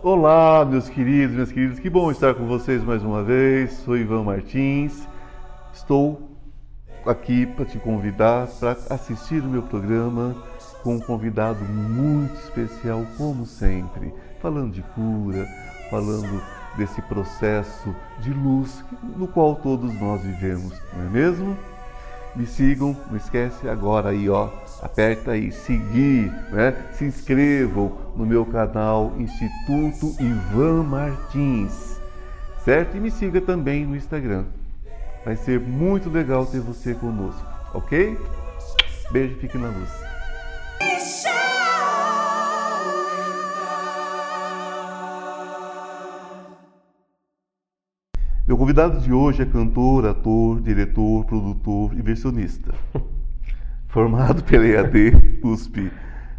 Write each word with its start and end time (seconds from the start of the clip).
Olá, 0.00 0.64
meus 0.64 0.88
queridos, 0.88 1.34
minhas 1.34 1.50
queridas, 1.50 1.80
que 1.80 1.90
bom 1.90 2.08
estar 2.08 2.32
com 2.32 2.46
vocês 2.46 2.84
mais 2.84 3.02
uma 3.02 3.24
vez. 3.24 3.72
Sou 3.78 3.96
Ivan 3.96 4.22
Martins, 4.22 5.08
estou 5.72 6.38
aqui 7.04 7.44
para 7.44 7.64
te 7.64 7.80
convidar 7.80 8.46
para 8.60 8.76
assistir 8.90 9.42
o 9.42 9.48
meu 9.48 9.62
programa 9.64 10.36
com 10.84 10.94
um 10.94 11.00
convidado 11.00 11.64
muito 11.64 12.32
especial, 12.36 13.04
como 13.16 13.44
sempre, 13.44 14.14
falando 14.40 14.72
de 14.72 14.82
cura, 14.82 15.48
falando 15.90 16.40
desse 16.76 17.02
processo 17.02 17.92
de 18.20 18.32
luz 18.32 18.84
no 19.16 19.26
qual 19.26 19.56
todos 19.56 19.92
nós 20.00 20.22
vivemos, 20.22 20.80
não 20.92 21.06
é 21.06 21.08
mesmo? 21.08 21.58
Me 22.38 22.46
sigam, 22.46 22.96
não 23.10 23.16
esquece 23.16 23.68
agora 23.68 24.10
aí, 24.10 24.30
ó, 24.30 24.48
aperta 24.80 25.32
aí 25.32 25.50
seguir, 25.50 26.30
né? 26.52 26.72
Se 26.92 27.04
inscrevam 27.04 27.98
no 28.14 28.24
meu 28.24 28.46
canal 28.46 29.12
Instituto 29.18 30.14
Ivan 30.22 30.84
Martins, 30.84 32.00
certo? 32.64 32.96
E 32.96 33.00
me 33.00 33.10
siga 33.10 33.40
também 33.40 33.84
no 33.84 33.96
Instagram. 33.96 34.44
Vai 35.24 35.34
ser 35.34 35.58
muito 35.58 36.08
legal 36.08 36.46
ter 36.46 36.60
você 36.60 36.94
conosco, 36.94 37.44
ok? 37.74 38.16
Beijo, 39.10 39.34
fique 39.40 39.58
na 39.58 39.70
luz. 39.70 40.07
Meu 48.48 48.56
convidado 48.56 48.98
de 48.98 49.12
hoje 49.12 49.42
é 49.42 49.44
cantor, 49.44 50.06
ator, 50.06 50.62
diretor, 50.62 51.22
produtor 51.26 51.92
e 51.92 52.00
versionista. 52.00 52.72
Formado 53.88 54.42
pela 54.42 54.66
EAD 54.66 55.40
USP, 55.44 55.92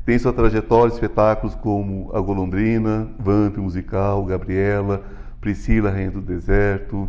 tem 0.08 0.18
sua 0.18 0.34
trajetória 0.34 0.90
em 0.90 0.96
espetáculos 0.96 1.54
como 1.54 2.10
A 2.12 2.20
Golondrina, 2.20 3.08
Vamp 3.20 3.58
Musical, 3.58 4.26
Gabriela, 4.26 5.04
Priscila 5.40 5.92
Rainha 5.92 6.10
do 6.10 6.20
Deserto, 6.20 7.08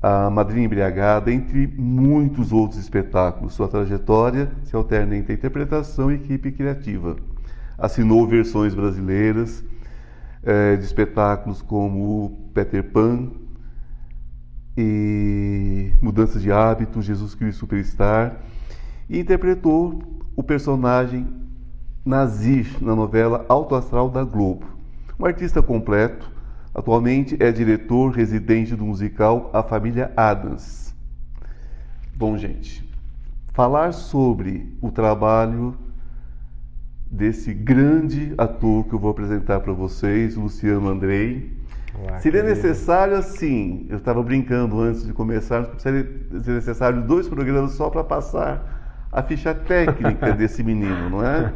A 0.00 0.30
Madrinha 0.30 0.66
Embriagada, 0.66 1.32
entre 1.32 1.66
muitos 1.76 2.52
outros 2.52 2.78
espetáculos. 2.78 3.54
Sua 3.54 3.66
trajetória 3.66 4.52
se 4.62 4.76
alterna 4.76 5.16
entre 5.16 5.34
interpretação 5.34 6.12
e 6.12 6.14
equipe 6.14 6.52
criativa. 6.52 7.16
Assinou 7.76 8.24
versões 8.28 8.72
brasileiras 8.72 9.64
eh, 10.44 10.76
de 10.76 10.84
espetáculos 10.84 11.60
como 11.60 12.50
Peter 12.54 12.84
Pan, 12.84 13.41
e 14.76 15.92
Mudanças 16.00 16.42
de 16.42 16.50
Hábitos, 16.50 17.04
Jesus 17.04 17.34
Cristo 17.34 17.60
Superstar, 17.60 18.36
e 19.08 19.18
interpretou 19.18 20.02
o 20.34 20.42
personagem 20.42 21.26
Nazir 22.04 22.78
na 22.80 22.96
novela 22.96 23.46
Alto 23.48 23.74
Astral 23.74 24.10
da 24.10 24.24
Globo. 24.24 24.66
Um 25.18 25.24
artista 25.24 25.62
completo, 25.62 26.30
atualmente 26.74 27.36
é 27.38 27.52
diretor 27.52 28.10
residente 28.10 28.74
do 28.74 28.84
musical 28.84 29.50
A 29.52 29.62
Família 29.62 30.12
Adams. 30.16 30.94
Bom, 32.14 32.36
gente, 32.36 32.88
falar 33.52 33.92
sobre 33.92 34.76
o 34.80 34.90
trabalho 34.90 35.76
desse 37.10 37.52
grande 37.52 38.32
ator 38.38 38.84
que 38.84 38.94
eu 38.94 38.98
vou 38.98 39.10
apresentar 39.10 39.60
para 39.60 39.72
vocês, 39.72 40.34
Luciano 40.34 40.88
Andrei, 40.88 41.52
Olá, 41.94 42.18
seria 42.18 42.42
necessário 42.42 43.16
assim, 43.16 43.86
eu 43.90 43.98
estava 43.98 44.22
brincando 44.22 44.80
antes 44.80 45.06
de 45.06 45.12
começar, 45.12 45.68
seria 45.78 46.08
necessário 46.30 47.02
dois 47.02 47.28
programas 47.28 47.72
só 47.72 47.90
para 47.90 48.02
passar 48.02 49.08
a 49.12 49.22
ficha 49.22 49.54
técnica 49.54 50.32
desse 50.34 50.62
menino, 50.62 51.10
não 51.10 51.24
é? 51.24 51.52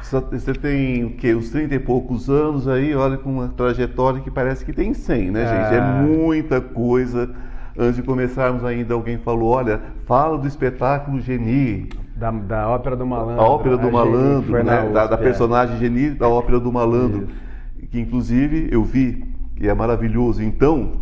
Você 0.00 0.52
tem 0.54 1.04
o 1.04 1.16
quê? 1.16 1.34
Uns 1.34 1.50
30 1.50 1.74
e 1.74 1.78
poucos 1.78 2.28
anos 2.30 2.66
aí, 2.66 2.94
olha, 2.94 3.18
com 3.18 3.30
uma 3.30 3.48
trajetória 3.48 4.20
que 4.20 4.30
parece 4.30 4.64
que 4.64 4.72
tem 4.72 4.94
100, 4.94 5.30
né, 5.30 5.46
gente? 5.46 5.74
É, 5.74 5.78
é 5.78 5.80
muita 5.80 6.60
coisa. 6.60 7.30
Antes 7.78 7.96
de 7.96 8.02
começarmos 8.02 8.64
ainda, 8.64 8.92
alguém 8.92 9.16
falou, 9.18 9.50
olha, 9.50 9.80
fala 10.04 10.36
do 10.36 10.46
espetáculo 10.46 11.20
Geni. 11.20 11.88
Da, 12.16 12.30
da 12.30 12.68
Ópera 12.68 12.94
do 12.94 13.06
Malandro. 13.06 13.40
A 13.40 13.48
Ópera 13.48 13.78
do 13.78 13.88
a 13.88 13.90
Malandro, 13.90 14.62
né? 14.62 14.90
da, 14.92 15.06
da, 15.06 15.14
é. 15.14 15.18
personagem 15.18 15.78
Geni 15.78 16.10
da 16.10 16.28
Ópera 16.28 16.60
do 16.60 16.70
Malandro. 16.70 17.28
Isso. 17.28 17.88
Que 17.88 17.98
inclusive 17.98 18.68
eu 18.70 18.84
vi 18.84 19.31
e 19.60 19.68
é 19.68 19.74
maravilhoso. 19.74 20.42
Então, 20.42 20.92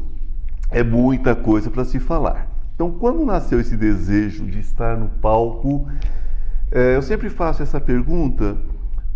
é 0.71 0.83
muita 0.83 1.35
coisa 1.35 1.71
para 1.71 1.85
se 1.85 1.99
falar. 1.99 2.49
Então, 2.75 2.93
quando 2.93 3.25
nasceu 3.25 3.61
esse 3.61 3.77
desejo 3.77 4.47
de 4.47 4.61
estar 4.61 4.97
no 4.97 5.09
palco, 5.09 5.87
é, 6.71 6.97
eu 6.97 7.03
sempre 7.03 7.29
faço 7.29 7.63
essa 7.63 7.81
pergunta 7.81 8.57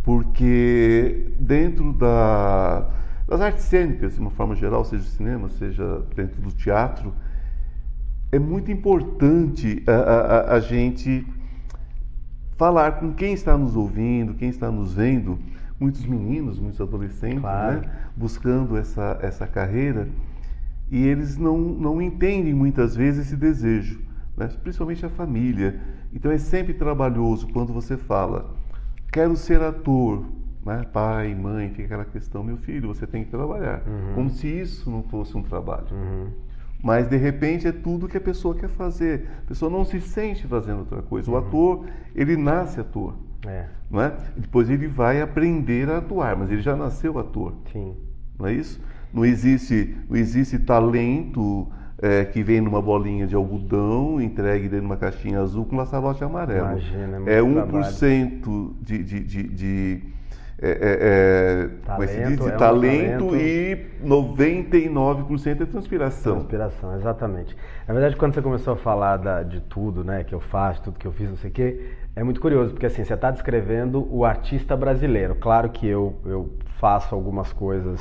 porque 0.02 1.32
dentro 1.38 1.92
da, 1.94 2.90
das 3.26 3.40
artes 3.40 3.64
cênicas, 3.64 4.14
de 4.14 4.20
uma 4.20 4.30
forma 4.30 4.54
geral, 4.54 4.84
seja 4.84 5.02
o 5.02 5.06
cinema, 5.06 5.48
seja 5.48 6.02
dentro 6.14 6.42
do 6.42 6.52
teatro, 6.52 7.12
é 8.30 8.38
muito 8.38 8.70
importante 8.70 9.82
a, 9.86 9.92
a, 9.92 10.54
a 10.56 10.60
gente 10.60 11.26
falar 12.56 12.92
com 12.92 13.12
quem 13.14 13.32
está 13.32 13.56
nos 13.56 13.76
ouvindo, 13.76 14.34
quem 14.34 14.48
está 14.48 14.70
nos 14.70 14.94
vendo, 14.94 15.38
muitos 15.78 16.04
meninos, 16.06 16.58
muitos 16.58 16.80
adolescentes, 16.80 17.40
claro. 17.40 17.80
né, 17.80 17.90
buscando 18.16 18.76
essa, 18.76 19.18
essa 19.22 19.46
carreira, 19.46 20.08
e 20.90 21.06
eles 21.06 21.36
não, 21.36 21.58
não 21.58 22.00
entendem 22.00 22.54
muitas 22.54 22.94
vezes 22.94 23.26
esse 23.26 23.36
desejo, 23.36 24.00
né, 24.36 24.48
principalmente 24.62 25.04
a 25.04 25.08
família. 25.08 25.80
Então 26.12 26.30
é 26.30 26.38
sempre 26.38 26.74
trabalhoso 26.74 27.48
quando 27.48 27.72
você 27.72 27.96
fala, 27.96 28.54
quero 29.12 29.36
ser 29.36 29.60
ator, 29.60 30.24
né, 30.64 30.84
pai, 30.92 31.34
mãe, 31.34 31.70
fica 31.70 31.84
aquela 31.84 32.04
questão, 32.04 32.42
meu 32.42 32.56
filho, 32.56 32.88
você 32.88 33.06
tem 33.06 33.24
que 33.24 33.30
trabalhar, 33.30 33.82
uhum. 33.86 34.14
como 34.14 34.30
se 34.30 34.46
isso 34.46 34.90
não 34.90 35.02
fosse 35.02 35.36
um 35.36 35.42
trabalho. 35.42 35.86
Uhum. 35.92 36.28
Mas 36.82 37.08
de 37.08 37.16
repente 37.16 37.66
é 37.66 37.72
tudo 37.72 38.06
que 38.06 38.16
a 38.18 38.20
pessoa 38.20 38.54
quer 38.54 38.68
fazer. 38.68 39.26
A 39.44 39.48
pessoa 39.48 39.70
não 39.70 39.86
se 39.86 40.02
sente 40.02 40.46
fazendo 40.46 40.80
outra 40.80 41.00
coisa. 41.00 41.30
O 41.30 41.32
uhum. 41.32 41.40
ator, 41.40 41.86
ele 42.14 42.36
nasce 42.36 42.78
ator. 42.78 43.14
É. 43.46 43.66
Não 43.90 44.00
é? 44.00 44.12
Depois 44.36 44.70
ele 44.70 44.86
vai 44.86 45.20
aprender 45.20 45.88
a 45.90 45.98
atuar, 45.98 46.36
mas 46.36 46.50
ele 46.50 46.62
já 46.62 46.74
nasceu 46.74 47.18
ator. 47.18 47.54
Sim. 47.72 47.94
Não 48.38 48.46
é 48.46 48.52
isso? 48.52 48.80
Não 49.12 49.24
existe, 49.24 49.96
não 50.08 50.16
existe 50.16 50.58
talento 50.58 51.68
é, 52.02 52.24
que 52.24 52.42
vem 52.42 52.60
numa 52.60 52.82
bolinha 52.82 53.26
de 53.26 53.34
algodão, 53.34 54.20
entregue 54.20 54.64
dentro 54.64 54.80
de 54.80 54.86
uma 54.86 54.96
caixinha 54.96 55.40
azul 55.40 55.64
com 55.64 55.76
laçarote 55.76 56.24
amarelo. 56.24 56.72
Imagina, 56.72 57.30
é, 57.30 57.38
é 57.38 57.40
1% 57.40 58.72
de, 58.82 59.02
de, 59.02 59.20
de, 59.20 59.42
de 59.44 60.02
é, 60.60 60.70
é, 60.70 61.68
talento, 61.84 61.86
como 61.86 62.02
é 62.02 62.06
se 62.06 62.24
diz? 62.24 62.38
De 62.38 62.48
é 62.48 62.50
talento, 62.52 63.26
talento 63.26 63.36
e 63.36 63.86
99% 64.02 65.60
é 65.60 65.66
transpiração. 65.66 66.34
Transpiração, 66.34 66.96
exatamente. 66.96 67.56
Na 67.88 67.94
verdade, 67.94 68.16
quando 68.16 68.34
você 68.34 68.42
começou 68.42 68.74
a 68.74 68.76
falar 68.76 69.16
da, 69.16 69.42
de 69.42 69.60
tudo 69.60 70.04
né, 70.04 70.22
que 70.22 70.34
eu 70.34 70.40
faço, 70.40 70.82
tudo 70.82 70.98
que 70.98 71.06
eu 71.06 71.12
fiz, 71.12 71.28
não 71.28 71.36
sei 71.36 71.50
o 71.50 71.52
quê, 71.52 71.90
é 72.14 72.22
muito 72.22 72.40
curioso, 72.40 72.72
porque 72.72 72.86
assim, 72.86 73.04
você 73.04 73.14
está 73.14 73.30
descrevendo 73.30 74.06
o 74.10 74.24
artista 74.24 74.76
brasileiro. 74.76 75.34
Claro 75.34 75.70
que 75.70 75.86
eu, 75.86 76.14
eu 76.24 76.50
faço 76.78 77.14
algumas 77.14 77.52
coisas 77.52 78.00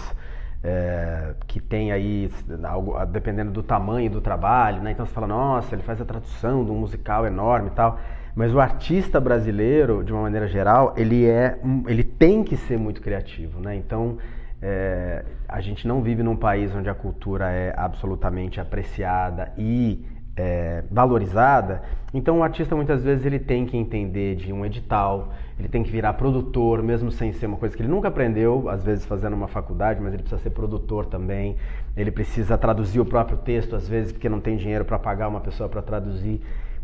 é, 0.64 1.34
que 1.48 1.60
tem 1.60 1.92
aí, 1.92 2.32
algo, 2.64 3.04
dependendo 3.06 3.52
do 3.52 3.64
tamanho 3.64 4.10
do 4.10 4.22
trabalho, 4.22 4.82
né? 4.82 4.92
Então 4.92 5.06
você 5.06 5.12
fala, 5.14 5.28
nossa, 5.28 5.74
ele 5.74 5.82
faz 5.82 6.00
a 6.00 6.06
tradução 6.06 6.64
de 6.64 6.72
um 6.72 6.76
musical 6.76 7.26
enorme 7.26 7.70
e 7.70 7.72
tal. 7.72 8.00
Mas 8.36 8.54
o 8.54 8.60
artista 8.60 9.20
brasileiro, 9.20 10.04
de 10.04 10.12
uma 10.12 10.24
maneira 10.24 10.48
geral, 10.48 10.94
ele 10.98 11.26
é, 11.26 11.60
ele 11.88 12.04
tem 12.04 12.44
que 12.44 12.58
ser 12.58 12.78
muito 12.78 13.02
criativo, 13.02 13.60
né? 13.60 13.76
Então 13.76 14.18
é, 14.62 15.24
a 15.48 15.62
gente 15.62 15.88
não 15.88 16.02
vive 16.02 16.24
num 16.24 16.36
país 16.36 16.74
onde 16.74 16.90
a 16.90 16.96
cultura 16.96 17.52
é 17.52 17.74
absolutamente 17.78 18.60
apreciada 18.60 19.52
e 19.58 20.06
é, 20.36 20.84
valorizada, 20.90 21.84
então 22.14 22.40
o 22.40 22.44
artista 22.44 22.76
muitas 22.76 23.04
vezes 23.04 23.26
ele 23.26 23.40
tem 23.40 23.66
que 23.66 23.78
entender 23.78 24.36
de 24.36 24.52
um 24.52 24.66
edital, 24.66 25.32
ele 25.60 25.68
tem 25.68 25.84
que 25.84 25.92
virar 25.92 26.14
produtor, 26.14 26.82
mesmo 26.82 27.12
sem 27.12 27.34
ser 27.34 27.46
uma 27.46 27.58
coisa 27.58 27.76
que 27.76 27.82
ele 27.82 27.90
nunca 27.90 28.08
aprendeu, 28.08 28.70
às 28.70 28.84
vezes 28.84 29.06
fazendo 29.06 29.36
uma 29.36 29.48
faculdade, 29.48 30.02
mas 30.02 30.14
ele 30.14 30.24
precisa 30.24 30.42
ser 30.42 30.50
produtor 30.52 31.06
também, 31.06 31.56
ele 31.96 32.10
precisa 32.10 32.58
traduzir 32.58 33.00
o 33.00 33.06
próprio 33.06 33.38
texto, 33.38 33.76
às 33.76 33.88
vezes 33.88 34.12
porque 34.12 34.30
não 34.30 34.40
tem 34.40 34.58
dinheiro 34.58 34.86
para 34.86 34.98
pagar 34.98 35.28
uma 35.28 35.40
pessoa 35.40 35.70
para 35.70 35.82
traduzir. 35.82 36.42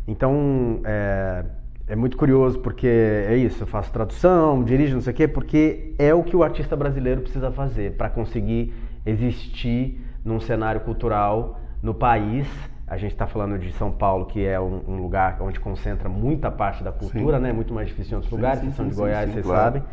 Então 0.09 0.79
é, 0.83 1.45
é 1.87 1.95
muito 1.95 2.17
curioso 2.17 2.59
porque 2.59 2.87
é 2.87 3.35
isso, 3.37 3.63
eu 3.63 3.67
faço 3.67 3.91
tradução, 3.91 4.63
dirijo, 4.63 4.95
não 4.95 5.01
sei 5.01 5.13
o 5.13 5.15
quê, 5.15 5.27
porque 5.27 5.93
é 5.99 6.13
o 6.13 6.23
que 6.23 6.35
o 6.35 6.43
artista 6.43 6.75
brasileiro 6.75 7.21
precisa 7.21 7.51
fazer 7.51 7.93
para 7.93 8.09
conseguir 8.09 8.73
existir 9.05 10.03
num 10.25 10.39
cenário 10.39 10.81
cultural 10.81 11.59
no 11.81 11.93
país 11.93 12.47
a 12.89 12.97
gente 12.97 13.11
está 13.11 13.27
falando 13.27 13.59
de 13.59 13.71
São 13.73 13.91
Paulo, 13.91 14.25
que 14.25 14.43
é 14.43 14.59
um, 14.59 14.81
um, 14.87 14.97
lugar 14.97 15.37
onde 15.41 15.59
concentra 15.59 16.09
muita 16.09 16.49
parte 16.49 16.83
da 16.83 16.91
cultura, 16.91 17.37
sim. 17.37 17.43
né? 17.43 17.53
Muito 17.53 17.71
mais 17.71 17.87
difícil 17.87 18.13
em 18.13 18.15
outros 18.15 18.31
sim, 18.31 18.35
lugares, 18.35 18.61
sim, 18.61 18.71
são 18.71 18.87
de 18.87 18.95
Goiás, 18.95 19.31
vocês 19.31 19.45
claro. 19.45 19.63
sabem. 19.63 19.83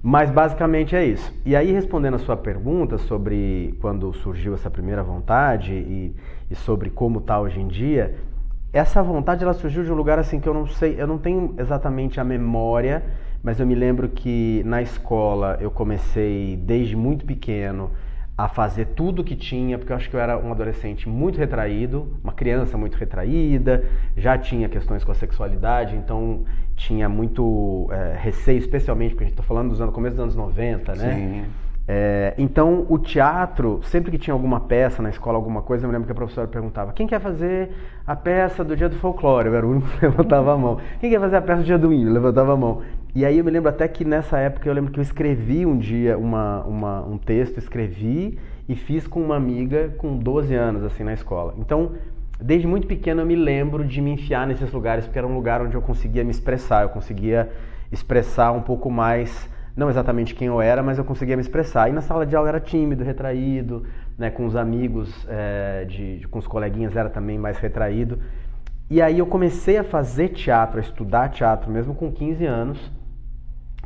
Mas 0.00 0.30
basicamente 0.30 0.94
é 0.94 1.04
isso. 1.04 1.34
E 1.44 1.56
aí, 1.56 1.72
respondendo 1.72 2.14
a 2.14 2.18
sua 2.20 2.36
pergunta 2.36 2.96
sobre 2.96 3.76
quando 3.80 4.12
surgiu 4.12 4.54
essa 4.54 4.70
primeira 4.70 5.02
vontade 5.02 5.72
e, 5.72 6.14
e 6.48 6.54
sobre 6.54 6.90
como 6.90 7.18
está 7.18 7.40
hoje 7.40 7.60
em 7.60 7.66
dia, 7.66 8.14
essa 8.72 9.02
vontade 9.02 9.42
ela 9.42 9.54
surgiu 9.54 9.84
de 9.84 9.90
um 9.90 9.94
lugar 9.94 10.18
assim 10.18 10.40
que 10.40 10.48
eu 10.48 10.54
não 10.54 10.66
sei, 10.66 11.00
eu 11.00 11.06
não 11.06 11.18
tenho 11.18 11.54
exatamente 11.58 12.20
a 12.20 12.24
memória 12.24 13.02
mas 13.42 13.60
eu 13.60 13.66
me 13.66 13.74
lembro 13.74 14.08
que 14.08 14.62
na 14.64 14.82
escola 14.82 15.58
eu 15.60 15.70
comecei 15.70 16.56
desde 16.56 16.96
muito 16.96 17.24
pequeno 17.24 17.90
a 18.36 18.48
fazer 18.48 18.86
tudo 18.94 19.24
que 19.24 19.34
tinha, 19.34 19.78
porque 19.78 19.92
eu 19.92 19.96
acho 19.96 20.08
que 20.08 20.14
eu 20.14 20.20
era 20.20 20.38
um 20.38 20.52
adolescente 20.52 21.08
muito 21.08 21.38
retraído, 21.38 22.16
uma 22.22 22.32
criança 22.32 22.78
muito 22.78 22.96
retraída, 22.96 23.84
já 24.16 24.38
tinha 24.38 24.68
questões 24.68 25.02
com 25.02 25.10
a 25.10 25.14
sexualidade, 25.14 25.96
então 25.96 26.44
tinha 26.76 27.08
muito 27.08 27.88
é, 27.90 28.16
receio, 28.16 28.58
especialmente 28.58 29.10
porque 29.10 29.24
a 29.24 29.26
gente 29.26 29.34
está 29.34 29.42
falando 29.42 29.70
dos 29.70 29.80
anos, 29.80 29.92
começo 29.92 30.14
dos 30.14 30.22
anos 30.22 30.36
90, 30.36 30.94
né? 30.94 31.14
Sim. 31.14 31.44
É, 31.90 32.34
então, 32.36 32.84
o 32.86 32.98
teatro, 32.98 33.80
sempre 33.84 34.10
que 34.10 34.18
tinha 34.18 34.34
alguma 34.34 34.60
peça 34.60 35.00
na 35.00 35.08
escola, 35.08 35.38
alguma 35.38 35.62
coisa, 35.62 35.86
eu 35.86 35.88
me 35.88 35.94
lembro 35.94 36.04
que 36.04 36.12
a 36.12 36.14
professora 36.14 36.46
perguntava: 36.46 36.92
quem 36.92 37.06
quer 37.06 37.18
fazer 37.18 37.70
a 38.06 38.14
peça 38.14 38.62
do 38.62 38.76
dia 38.76 38.90
do 38.90 38.96
folclore? 38.96 39.48
Eu 39.48 39.54
era 39.54 39.66
o 39.66 39.70
único 39.70 39.88
que 39.88 40.04
levantava 40.04 40.52
a 40.52 40.58
mão. 40.58 40.78
Quem 41.00 41.08
quer 41.08 41.18
fazer 41.18 41.36
a 41.36 41.40
peça 41.40 41.62
do 41.62 41.64
dia 41.64 41.78
do 41.78 41.90
índio? 41.90 42.12
Levantava 42.12 42.52
a 42.52 42.56
mão. 42.56 42.82
E 43.14 43.24
aí 43.24 43.38
eu 43.38 43.44
me 43.44 43.50
lembro 43.50 43.70
até 43.70 43.88
que 43.88 44.04
nessa 44.04 44.38
época 44.38 44.68
eu 44.68 44.74
lembro 44.74 44.92
que 44.92 44.98
eu 44.98 45.02
escrevi 45.02 45.64
um 45.64 45.78
dia 45.78 46.18
uma, 46.18 46.62
uma, 46.64 47.00
um 47.06 47.16
texto, 47.16 47.56
escrevi 47.56 48.38
e 48.68 48.76
fiz 48.76 49.06
com 49.06 49.22
uma 49.22 49.36
amiga 49.36 49.88
com 49.96 50.18
12 50.18 50.54
anos, 50.54 50.84
assim, 50.84 51.02
na 51.02 51.14
escola. 51.14 51.54
Então, 51.56 51.92
desde 52.38 52.66
muito 52.66 52.86
pequeno 52.86 53.22
eu 53.22 53.26
me 53.26 53.34
lembro 53.34 53.82
de 53.82 54.02
me 54.02 54.10
enfiar 54.10 54.46
nesses 54.46 54.70
lugares, 54.70 55.06
porque 55.06 55.18
era 55.18 55.26
um 55.26 55.34
lugar 55.34 55.62
onde 55.62 55.74
eu 55.74 55.80
conseguia 55.80 56.22
me 56.22 56.30
expressar, 56.30 56.82
eu 56.82 56.90
conseguia 56.90 57.48
expressar 57.90 58.52
um 58.52 58.60
pouco 58.60 58.90
mais 58.90 59.48
não 59.78 59.88
exatamente 59.88 60.34
quem 60.34 60.48
eu 60.48 60.60
era, 60.60 60.82
mas 60.82 60.98
eu 60.98 61.04
conseguia 61.04 61.36
me 61.36 61.40
expressar. 61.40 61.88
E 61.88 61.92
na 61.92 62.00
sala 62.00 62.26
de 62.26 62.34
aula 62.34 62.48
era 62.48 62.58
tímido, 62.58 63.04
retraído, 63.04 63.86
né, 64.18 64.28
com 64.28 64.44
os 64.44 64.56
amigos, 64.56 65.24
é, 65.28 65.84
de, 65.84 66.26
com 66.32 66.40
os 66.40 66.48
coleguinhas 66.48 66.96
era 66.96 67.08
também 67.08 67.38
mais 67.38 67.58
retraído. 67.58 68.18
E 68.90 69.00
aí 69.00 69.20
eu 69.20 69.26
comecei 69.26 69.78
a 69.78 69.84
fazer 69.84 70.30
teatro, 70.30 70.78
a 70.78 70.80
estudar 70.80 71.28
teatro 71.28 71.70
mesmo 71.70 71.94
com 71.94 72.10
15 72.10 72.44
anos, 72.44 72.92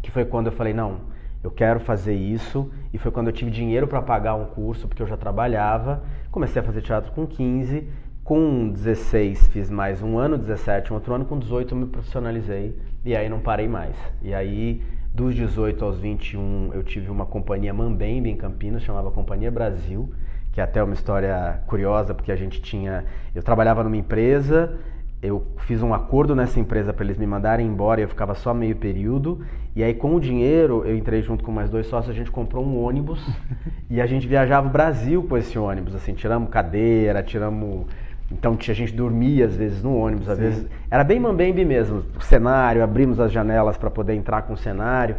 que 0.01 0.11
foi 0.11 0.25
quando 0.25 0.47
eu 0.47 0.53
falei, 0.53 0.73
não, 0.73 1.13
eu 1.45 1.51
quero 1.51 1.79
fazer 1.79 2.15
isso. 2.15 2.73
E 2.91 2.97
foi 2.97 3.11
quando 3.13 3.27
eu 3.27 3.33
tive 3.33 3.51
dinheiro 3.51 3.87
para 3.87 4.01
pagar 4.01 4.35
um 4.35 4.47
curso, 4.47 4.89
porque 4.89 5.03
eu 5.03 5.07
já 5.07 5.19
trabalhava. 5.19 6.03
Comecei 6.31 6.63
a 6.63 6.65
fazer 6.65 6.81
teatro 6.81 7.13
com 7.13 7.27
15. 7.27 7.87
Com 8.25 8.71
16 8.71 9.49
fiz 9.49 9.69
mais 9.69 10.03
um 10.03 10.17
ano, 10.17 10.39
17 10.39 10.91
um 10.91 10.95
outro 10.95 11.13
ano, 11.13 11.27
com 11.27 11.39
18 11.39 11.75
eu 11.75 11.79
me 11.79 11.87
profissionalizei 11.87 12.79
e 13.05 13.17
aí 13.17 13.29
não 13.29 13.41
parei 13.41 13.67
mais. 13.67 13.97
E 14.23 14.33
aí 14.33 14.81
dos 15.15 15.35
18 15.35 15.85
aos 15.85 15.99
21, 15.99 16.71
eu 16.73 16.83
tive 16.83 17.11
uma 17.11 17.27
companhia 17.27 17.73
Mambembe 17.75 18.31
em 18.31 18.37
Campinas, 18.37 18.83
chamava 18.83 19.11
Companhia 19.11 19.51
Brasil, 19.51 20.11
que 20.51 20.61
é 20.61 20.65
até 20.65 20.83
uma 20.83 20.95
história 20.95 21.61
curiosa, 21.67 22.15
porque 22.15 22.33
a 22.33 22.37
gente 22.37 22.63
tinha. 22.63 23.05
Eu 23.35 23.43
trabalhava 23.43 23.85
numa 23.85 23.97
empresa, 23.97 24.79
eu 25.23 25.47
fiz 25.67 25.83
um 25.83 25.93
acordo 25.93 26.35
nessa 26.35 26.59
empresa 26.59 26.93
para 26.95 27.05
eles 27.05 27.19
me 27.19 27.27
mandarem 27.27 27.67
embora 27.67 28.01
e 28.01 28.05
eu 28.05 28.09
ficava 28.09 28.35
só 28.35 28.55
meio 28.55 28.77
período. 28.77 29.45
E 29.77 29.83
aí, 29.83 29.93
com 29.93 30.15
o 30.15 30.21
dinheiro, 30.21 30.83
eu 30.85 30.97
entrei 30.97 31.23
junto 31.23 31.45
com 31.45 31.53
mais 31.53 31.69
dois 31.69 31.87
sócios, 31.87 32.15
a 32.15 32.19
gente 32.19 32.31
comprou 32.31 32.65
um 32.65 32.83
ônibus 32.83 33.23
e 33.91 34.01
a 34.01 34.07
gente 34.07 34.27
viajava 34.27 34.67
o 34.67 34.71
Brasil 34.71 35.23
com 35.25 35.37
esse 35.37 35.59
ônibus. 35.59 35.95
Assim, 35.95 36.15
tiramos 36.15 36.49
cadeira, 36.49 37.23
tiramos 37.23 37.87
então 38.33 38.57
a 38.59 38.75
gente 38.75 38.93
dormia 38.93 39.47
às 39.47 39.57
vezes 39.57 39.83
no 39.83 39.97
ônibus, 39.97 40.29
às 40.29 40.37
Sim. 40.37 40.45
vezes 40.45 40.67
era 40.91 41.05
bem 41.05 41.21
mambembe 41.21 41.65
mesmo, 41.65 42.05
o 42.19 42.23
cenário, 42.23 42.83
abrimos 42.83 43.21
as 43.21 43.31
janelas 43.31 43.77
para 43.77 43.91
poder 43.91 44.15
entrar 44.15 44.43
com 44.43 44.55
o 44.55 44.57
cenário. 44.57 45.17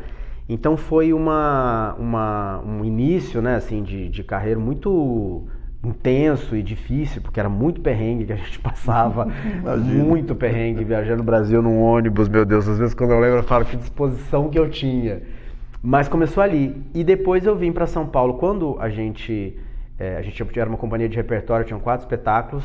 Então 0.48 0.76
foi 0.76 1.14
uma, 1.14 1.96
uma, 1.98 2.62
um 2.62 2.84
início, 2.84 3.42
né, 3.42 3.56
assim, 3.56 3.82
de, 3.82 4.10
de 4.10 4.24
carreira 4.24 4.60
muito 4.60 5.48
intenso 5.84 6.56
e 6.56 6.64
difícil, 6.64 7.22
porque 7.22 7.40
era 7.40 7.50
muito 7.50 7.82
perrengue 7.82 8.26
que 8.26 8.34
a 8.34 8.38
gente 8.38 8.60
passava, 8.62 9.28
muito 10.06 10.36
perrengue 10.36 10.84
viajando 10.84 11.20
no 11.20 11.24
Brasil 11.24 11.62
num 11.62 11.82
ônibus, 11.82 12.28
meu 12.28 12.46
Deus, 12.46 12.68
às 12.68 12.78
vezes 12.78 12.94
quando 12.94 13.12
eu 13.12 13.20
lembro 13.20 13.38
eu 13.38 13.44
falo 13.44 13.66
que 13.66 13.76
disposição 13.78 14.50
que 14.50 14.58
eu 14.58 14.70
tinha. 14.70 15.22
Mas 15.86 16.08
começou 16.08 16.42
ali. 16.42 16.82
E 16.94 17.04
depois 17.04 17.46
eu 17.46 17.58
vim 17.58 17.74
para 17.74 17.86
São 17.86 18.08
Paulo. 18.08 18.36
Quando 18.36 18.78
a 18.80 18.88
gente, 18.88 19.60
é, 20.00 20.16
a 20.16 20.22
gente 20.22 20.42
era 20.58 20.70
uma 20.70 20.78
companhia 20.78 21.10
de 21.10 21.18
repertório, 21.18 21.66
tinham 21.66 21.80
quatro 21.82 22.06
espetáculos, 22.06 22.64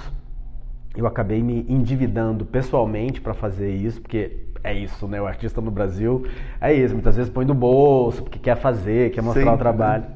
eu 0.98 1.06
acabei 1.06 1.40
me 1.40 1.64
endividando 1.68 2.44
pessoalmente 2.44 3.20
para 3.20 3.32
fazer 3.32 3.72
isso, 3.72 4.00
porque 4.02 4.32
é 4.64 4.74
isso, 4.74 5.06
né? 5.06 5.22
O 5.22 5.26
artista 5.28 5.60
no 5.60 5.70
Brasil 5.70 6.26
é 6.60 6.74
isso, 6.74 6.92
muitas 6.92 7.14
vezes 7.14 7.30
põe 7.30 7.46
do 7.46 7.54
bolso, 7.54 8.24
porque 8.24 8.36
quer 8.36 8.56
fazer, 8.56 9.12
quer 9.12 9.22
mostrar 9.22 9.42
Sempre, 9.42 9.54
o 9.54 9.58
trabalho. 9.58 10.02
Né? 10.02 10.10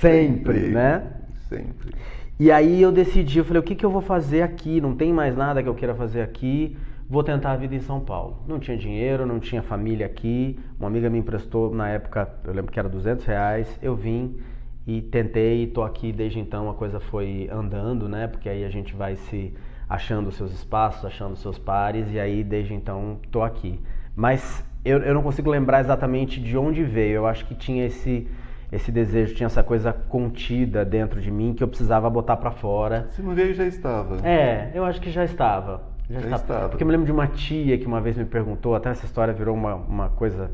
Sempre, 0.00 0.54
Sempre, 0.54 0.74
né? 0.74 1.02
Sempre. 1.48 1.94
E 2.40 2.50
aí 2.50 2.82
eu 2.82 2.90
decidi, 2.90 3.38
eu 3.38 3.44
falei, 3.44 3.60
o 3.60 3.62
que, 3.62 3.76
que 3.76 3.86
eu 3.86 3.90
vou 3.90 4.02
fazer 4.02 4.42
aqui? 4.42 4.80
Não 4.80 4.96
tem 4.96 5.12
mais 5.12 5.36
nada 5.36 5.62
que 5.62 5.68
eu 5.68 5.74
queira 5.76 5.94
fazer 5.94 6.22
aqui, 6.22 6.76
vou 7.08 7.22
tentar 7.22 7.52
a 7.52 7.56
vida 7.56 7.76
em 7.76 7.80
São 7.80 8.00
Paulo. 8.00 8.38
Não 8.48 8.58
tinha 8.58 8.76
dinheiro, 8.76 9.24
não 9.24 9.38
tinha 9.38 9.62
família 9.62 10.06
aqui, 10.06 10.58
uma 10.76 10.88
amiga 10.88 11.08
me 11.08 11.18
emprestou 11.18 11.72
na 11.72 11.88
época, 11.88 12.28
eu 12.44 12.52
lembro 12.52 12.72
que 12.72 12.80
era 12.80 12.88
200 12.88 13.24
reais, 13.24 13.78
eu 13.80 13.94
vim 13.94 14.36
e 14.84 15.00
tentei 15.02 15.62
e 15.62 15.66
tô 15.68 15.84
aqui 15.84 16.12
desde 16.12 16.40
então, 16.40 16.68
a 16.68 16.74
coisa 16.74 16.98
foi 16.98 17.48
andando, 17.48 18.08
né? 18.08 18.26
Porque 18.26 18.48
aí 18.48 18.64
a 18.64 18.70
gente 18.70 18.92
vai 18.92 19.14
se 19.14 19.54
achando 19.88 20.32
seus 20.32 20.52
espaços, 20.52 21.04
achando 21.04 21.36
seus 21.36 21.58
pares, 21.58 22.12
e 22.12 22.18
aí 22.18 22.42
desde 22.42 22.74
então 22.74 23.18
estou 23.22 23.42
aqui. 23.42 23.80
Mas 24.14 24.64
eu, 24.84 24.98
eu 24.98 25.14
não 25.14 25.22
consigo 25.22 25.50
lembrar 25.50 25.80
exatamente 25.80 26.40
de 26.40 26.56
onde 26.56 26.82
veio. 26.82 27.16
Eu 27.16 27.26
acho 27.26 27.44
que 27.46 27.54
tinha 27.54 27.86
esse 27.86 28.28
esse 28.72 28.90
desejo, 28.90 29.34
tinha 29.34 29.46
essa 29.46 29.62
coisa 29.62 29.92
contida 29.92 30.84
dentro 30.84 31.20
de 31.20 31.30
mim 31.30 31.54
que 31.54 31.62
eu 31.62 31.68
precisava 31.68 32.10
botar 32.10 32.36
para 32.36 32.50
fora. 32.50 33.08
Se 33.12 33.22
não 33.22 33.34
veio, 33.34 33.54
já 33.54 33.64
estava. 33.64 34.26
É, 34.26 34.72
eu 34.74 34.84
acho 34.84 35.00
que 35.00 35.10
já 35.10 35.24
estava. 35.24 35.82
Já, 36.10 36.20
já 36.20 36.26
estava. 36.26 36.42
estava. 36.42 36.68
Porque 36.68 36.82
eu 36.82 36.86
me 36.86 36.92
lembro 36.92 37.06
de 37.06 37.12
uma 37.12 37.26
tia 37.28 37.78
que 37.78 37.86
uma 37.86 38.00
vez 38.00 38.16
me 38.16 38.24
perguntou, 38.24 38.74
até 38.74 38.90
essa 38.90 39.04
história 39.04 39.32
virou 39.32 39.54
uma, 39.54 39.74
uma 39.74 40.08
coisa 40.10 40.50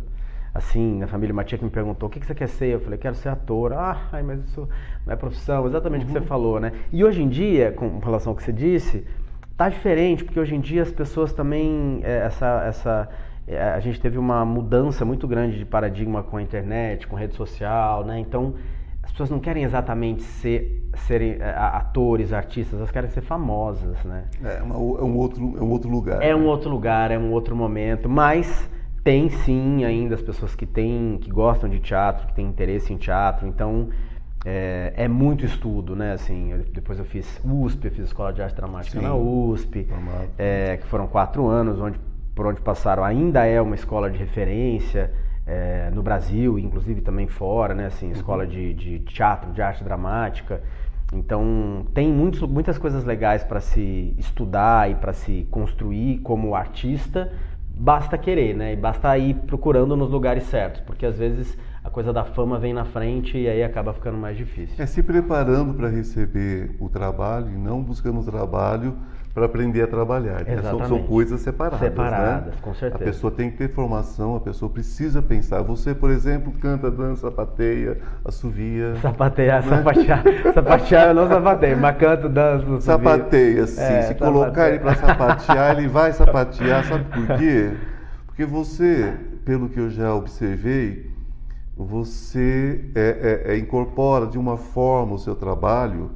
assim, 0.54 0.98
na 0.98 1.06
família, 1.06 1.32
uma 1.32 1.44
tia 1.44 1.56
que 1.56 1.64
me 1.64 1.70
perguntou, 1.70 2.08
o 2.08 2.12
que, 2.12 2.20
que 2.20 2.26
você 2.26 2.34
quer 2.34 2.48
ser? 2.48 2.66
Eu 2.66 2.80
falei, 2.80 2.98
quero 2.98 3.14
ser 3.14 3.30
ator. 3.30 3.72
Ah, 3.72 3.98
mas 4.24 4.44
isso 4.44 4.68
não 5.06 5.12
é 5.12 5.16
profissão, 5.16 5.66
exatamente 5.66 6.02
o 6.02 6.06
que 6.06 6.12
você 6.12 6.18
uhum. 6.18 6.26
falou, 6.26 6.60
né? 6.60 6.72
E 6.92 7.02
hoje 7.02 7.22
em 7.22 7.28
dia, 7.28 7.72
com 7.72 7.98
relação 7.98 8.32
ao 8.32 8.36
que 8.36 8.42
você 8.42 8.52
disse, 8.52 9.06
Tá 9.62 9.68
diferente, 9.68 10.24
porque 10.24 10.40
hoje 10.40 10.56
em 10.56 10.60
dia 10.60 10.82
as 10.82 10.90
pessoas 10.90 11.32
também, 11.32 12.00
é, 12.02 12.26
essa, 12.26 12.64
essa, 12.66 13.08
é, 13.46 13.62
a 13.62 13.78
gente 13.78 14.00
teve 14.00 14.18
uma 14.18 14.44
mudança 14.44 15.04
muito 15.04 15.28
grande 15.28 15.56
de 15.56 15.64
paradigma 15.64 16.20
com 16.20 16.36
a 16.36 16.42
internet, 16.42 17.06
com 17.06 17.14
rede 17.14 17.36
social, 17.36 18.04
né? 18.04 18.18
Então, 18.18 18.54
as 19.04 19.12
pessoas 19.12 19.30
não 19.30 19.38
querem 19.38 19.62
exatamente 19.62 20.24
ser 20.24 20.90
serem 21.06 21.36
é, 21.38 21.54
atores, 21.56 22.32
artistas, 22.32 22.76
elas 22.76 22.90
querem 22.90 23.08
ser 23.10 23.20
famosas, 23.20 24.02
né? 24.02 24.24
É, 24.42 24.60
uma, 24.64 24.74
é 24.74 25.04
um 25.04 25.16
outro 25.16 25.54
é 25.56 25.62
um 25.62 25.70
outro 25.70 25.88
lugar. 25.88 26.20
É 26.20 26.30
né? 26.30 26.34
um 26.34 26.46
outro 26.46 26.68
lugar, 26.68 27.12
é 27.12 27.18
um 27.18 27.30
outro 27.30 27.54
momento, 27.54 28.08
mas 28.08 28.68
tem 29.04 29.28
sim 29.28 29.84
ainda 29.84 30.16
as 30.16 30.22
pessoas 30.22 30.56
que 30.56 30.66
têm 30.66 31.20
que 31.22 31.30
gostam 31.30 31.70
de 31.70 31.78
teatro, 31.78 32.26
que 32.26 32.34
têm 32.34 32.48
interesse 32.48 32.92
em 32.92 32.96
teatro, 32.96 33.46
então 33.46 33.90
é, 34.44 34.92
é, 34.96 35.08
muito 35.08 35.44
estudo, 35.44 35.94
né? 35.94 36.12
Assim, 36.12 36.52
eu, 36.52 36.58
depois 36.72 36.98
eu 36.98 37.04
fiz 37.04 37.40
USP, 37.44 37.86
eu 37.86 37.90
fiz 37.92 38.06
Escola 38.06 38.32
de 38.32 38.42
Arte 38.42 38.56
Dramática 38.56 38.98
Sim, 38.98 39.04
na 39.04 39.14
USP, 39.14 39.86
é, 40.36 40.78
que 40.78 40.86
foram 40.86 41.06
quatro 41.06 41.46
anos, 41.46 41.80
onde, 41.80 41.98
por 42.34 42.46
onde 42.46 42.60
passaram. 42.60 43.04
Ainda 43.04 43.44
é 43.44 43.60
uma 43.60 43.74
escola 43.74 44.10
de 44.10 44.18
referência 44.18 45.12
é, 45.46 45.90
no 45.92 46.02
Brasil, 46.02 46.58
inclusive 46.58 47.00
também 47.00 47.28
fora, 47.28 47.74
né? 47.74 47.86
Assim, 47.86 48.10
escola 48.10 48.44
uhum. 48.44 48.50
de, 48.50 48.74
de, 48.74 48.98
teatro, 49.00 49.52
de 49.52 49.62
arte 49.62 49.84
dramática. 49.84 50.60
Então, 51.12 51.86
tem 51.94 52.10
muitos, 52.10 52.40
muitas 52.42 52.78
coisas 52.78 53.04
legais 53.04 53.44
para 53.44 53.60
se 53.60 54.14
estudar 54.18 54.90
e 54.90 54.94
para 54.94 55.12
se 55.12 55.46
construir 55.50 56.18
como 56.18 56.54
artista. 56.54 57.30
Basta 57.74 58.18
querer, 58.18 58.56
né? 58.56 58.72
E 58.72 58.76
basta 58.76 59.16
ir 59.18 59.34
procurando 59.34 59.96
nos 59.96 60.10
lugares 60.10 60.44
certos, 60.44 60.80
porque 60.80 61.06
às 61.06 61.16
vezes 61.16 61.56
a 61.84 61.90
coisa 61.90 62.12
da 62.12 62.24
fama 62.24 62.58
vem 62.58 62.72
na 62.72 62.84
frente 62.84 63.36
e 63.36 63.48
aí 63.48 63.62
acaba 63.62 63.92
ficando 63.92 64.16
mais 64.16 64.36
difícil. 64.36 64.76
É 64.78 64.86
se 64.86 65.02
preparando 65.02 65.74
para 65.74 65.88
receber 65.88 66.76
o 66.78 66.88
trabalho 66.88 67.48
e 67.50 67.56
não 67.56 67.82
buscando 67.82 68.20
o 68.20 68.24
trabalho 68.24 68.96
para 69.34 69.46
aprender 69.46 69.82
a 69.82 69.86
trabalhar. 69.86 70.44
Né? 70.44 70.60
São, 70.62 70.86
são, 70.86 71.02
coisas 71.02 71.40
separadas. 71.40 71.80
Né? 71.80 71.88
Separadas, 71.88 72.54
né? 72.54 72.60
com 72.60 72.74
certeza. 72.74 73.02
A 73.02 73.06
pessoa 73.06 73.30
tem 73.32 73.50
que 73.50 73.56
ter 73.56 73.68
formação, 73.68 74.36
a 74.36 74.40
pessoa 74.40 74.70
precisa 74.70 75.22
pensar. 75.22 75.62
Você, 75.62 75.94
por 75.94 76.10
exemplo, 76.10 76.52
canta, 76.60 76.90
dança, 76.90 77.22
sapateia, 77.22 77.98
assovia. 78.24 78.94
Sapateia, 79.02 79.60
né? 79.60 79.62
sapatear. 79.62 80.22
sapatear 80.54 81.08
eu 81.08 81.14
não 81.14 81.28
sapateio, 81.28 81.78
mas 81.78 81.96
canto, 81.96 82.28
danço, 82.28 82.64
assovia. 82.64 82.80
Sapateia, 82.80 83.66
sim. 83.66 83.80
É, 83.80 84.02
Se 84.02 84.08
sapateia. 84.08 84.32
colocar 84.32 84.68
ele 84.68 84.78
para 84.78 84.94
sapatear, 84.94 85.78
ele 85.78 85.88
vai 85.88 86.12
sapatear. 86.12 86.84
Sabe 86.86 87.04
por 87.04 87.38
quê? 87.38 87.72
Porque 88.26 88.44
você, 88.44 89.14
pelo 89.44 89.68
que 89.68 89.80
eu 89.80 89.90
já 89.90 90.14
observei, 90.14 91.11
você 91.76 92.84
é, 92.94 93.44
é, 93.46 93.52
é, 93.52 93.58
incorpora 93.58 94.26
de 94.26 94.38
uma 94.38 94.56
forma 94.56 95.14
o 95.14 95.18
seu 95.18 95.34
trabalho 95.34 96.10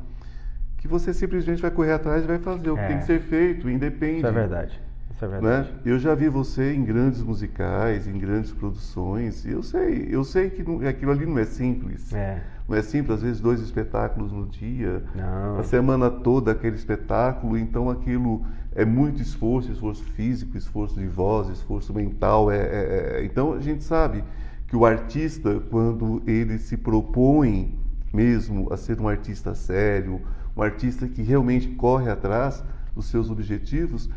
que 0.76 0.86
você 0.86 1.12
simplesmente 1.14 1.62
vai 1.62 1.70
correr 1.70 1.92
atrás 1.92 2.24
e 2.24 2.26
vai 2.26 2.38
fazer 2.38 2.70
o 2.70 2.76
que 2.76 2.86
tem 2.86 2.98
que 2.98 3.02
é. 3.02 3.06
ser 3.06 3.20
feito, 3.20 3.68
independe. 3.68 4.18
Isso 4.18 4.26
é 4.26 4.32
verdade. 4.32 4.80
Isso 5.14 5.24
é 5.24 5.28
verdade. 5.28 5.70
Né? 5.70 5.78
Eu 5.84 5.98
já 5.98 6.14
vi 6.14 6.28
você 6.28 6.74
em 6.74 6.84
grandes 6.84 7.22
musicais, 7.22 8.06
em 8.06 8.18
grandes 8.18 8.52
produções. 8.52 9.44
E 9.44 9.50
eu 9.50 9.62
sei, 9.62 10.08
eu 10.10 10.22
sei 10.22 10.50
que 10.50 10.62
não, 10.62 10.86
aquilo 10.86 11.10
ali 11.10 11.24
não 11.24 11.38
é 11.38 11.44
simples. 11.44 12.12
É. 12.12 12.42
Não 12.68 12.76
é 12.76 12.82
simples, 12.82 13.16
às 13.16 13.22
vezes 13.22 13.40
dois 13.40 13.60
espetáculos 13.60 14.32
no 14.32 14.44
dia, 14.46 15.02
Não. 15.14 15.60
a 15.60 15.62
semana 15.62 16.10
toda 16.10 16.50
aquele 16.50 16.74
espetáculo, 16.74 17.56
então 17.56 17.88
aquilo 17.88 18.44
é 18.74 18.84
muito 18.84 19.22
esforço, 19.22 19.70
esforço 19.70 20.02
físico, 20.02 20.58
esforço 20.58 20.98
de 20.98 21.06
voz, 21.06 21.48
esforço 21.48 21.94
mental. 21.94 22.50
É, 22.50 22.58
é. 22.58 23.24
Então 23.24 23.52
a 23.52 23.60
gente 23.60 23.84
sabe 23.84 24.24
que 24.66 24.76
o 24.76 24.84
artista, 24.84 25.60
quando 25.70 26.22
ele 26.26 26.58
se 26.58 26.76
propõe 26.76 27.78
mesmo 28.12 28.72
a 28.72 28.76
ser 28.76 29.00
um 29.00 29.08
artista 29.08 29.54
sério, 29.54 30.20
um 30.56 30.62
artista 30.62 31.06
que 31.06 31.22
realmente 31.22 31.68
corre 31.68 32.10
atrás 32.10 32.64
dos 32.94 33.06
seus 33.06 33.30
objetivos, 33.30 34.08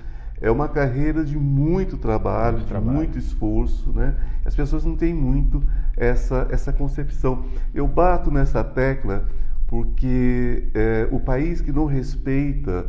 é 0.42 0.50
uma 0.50 0.70
carreira 0.70 1.24
de 1.26 1.38
muito 1.38 1.98
trabalho, 1.98 2.58
muito 2.58 2.66
de 2.66 2.70
trabalho. 2.70 2.98
muito 2.98 3.18
esforço, 3.18 3.92
né? 3.92 4.16
As 4.46 4.56
pessoas 4.56 4.86
não 4.86 4.96
têm 4.96 5.14
muito 5.14 5.62
essa, 5.98 6.48
essa 6.50 6.72
concepção. 6.72 7.44
Eu 7.74 7.88
bato 7.88 8.32
nessa 8.32 8.64
tecla 8.64 9.28
porque 9.68 10.70
é, 10.74 11.08
o 11.12 11.20
país 11.20 11.62
que 11.62 11.72
não 11.72 11.86
respeita 11.86 12.86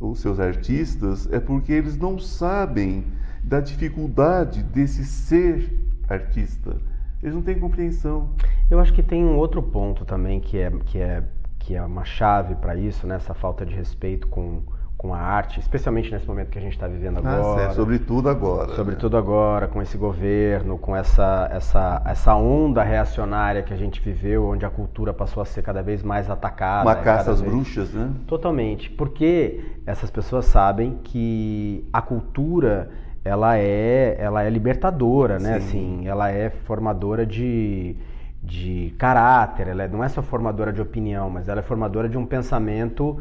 os 0.00 0.20
seus 0.20 0.38
artistas 0.38 1.28
é 1.32 1.40
porque 1.40 1.72
eles 1.72 1.96
não 1.96 2.18
sabem 2.18 3.04
da 3.42 3.60
dificuldade 3.60 4.62
desse 4.62 5.04
ser 5.04 5.70
artista. 6.08 6.76
Eles 7.22 7.34
não 7.34 7.42
têm 7.42 7.58
compreensão. 7.58 8.30
Eu 8.70 8.78
acho 8.78 8.92
que 8.92 9.02
tem 9.02 9.24
um 9.24 9.36
outro 9.36 9.62
ponto 9.62 10.04
também 10.04 10.40
que 10.40 10.58
é, 10.58 10.70
que 10.84 10.98
é, 10.98 11.22
que 11.58 11.74
é 11.74 11.82
uma 11.82 12.04
chave 12.04 12.54
para 12.54 12.76
isso, 12.76 13.06
né? 13.06 13.16
essa 13.16 13.32
falta 13.32 13.64
de 13.64 13.74
respeito 13.74 14.26
com, 14.26 14.62
com 14.98 15.14
a 15.14 15.18
arte, 15.18 15.58
especialmente 15.58 16.10
nesse 16.10 16.26
momento 16.26 16.50
que 16.50 16.58
a 16.58 16.60
gente 16.60 16.74
está 16.74 16.86
vivendo 16.86 17.18
agora. 17.18 17.62
Ah, 17.62 17.70
é, 17.70 17.70
sobretudo 17.70 18.28
agora. 18.28 18.74
Sobretudo 18.74 19.14
né? 19.14 19.18
agora, 19.18 19.68
com 19.68 19.80
esse 19.80 19.96
governo, 19.96 20.76
com 20.76 20.94
essa, 20.94 21.48
essa, 21.50 22.02
essa 22.04 22.34
onda 22.34 22.82
reacionária 22.82 23.62
que 23.62 23.72
a 23.72 23.76
gente 23.76 24.02
viveu, 24.02 24.46
onde 24.46 24.66
a 24.66 24.70
cultura 24.70 25.14
passou 25.14 25.42
a 25.42 25.46
ser 25.46 25.62
cada 25.62 25.82
vez 25.82 26.02
mais 26.02 26.28
atacada. 26.28 26.88
Uma 26.88 26.96
caça 26.96 27.30
às 27.30 27.40
vez... 27.40 27.50
bruxas, 27.50 27.92
né? 27.94 28.12
Totalmente. 28.26 28.90
Porque 28.90 29.64
essas 29.86 30.10
pessoas 30.10 30.44
sabem 30.44 30.98
que 31.02 31.88
a 31.90 32.02
cultura 32.02 32.90
ela 33.24 33.58
é, 33.58 34.16
ela 34.18 34.42
é 34.44 34.50
libertadora, 34.50 35.38
né? 35.38 35.60
Sim. 35.60 35.66
Assim, 35.66 36.08
ela 36.08 36.30
é 36.30 36.50
formadora 36.50 37.24
de 37.24 37.96
de 38.44 38.94
caráter, 38.98 39.68
ela 39.68 39.84
é, 39.84 39.88
não 39.88 40.04
é 40.04 40.08
só 40.08 40.20
formadora 40.20 40.72
de 40.72 40.80
opinião, 40.80 41.30
mas 41.30 41.48
ela 41.48 41.60
é 41.60 41.62
formadora 41.62 42.08
de 42.08 42.18
um 42.18 42.26
pensamento 42.26 43.18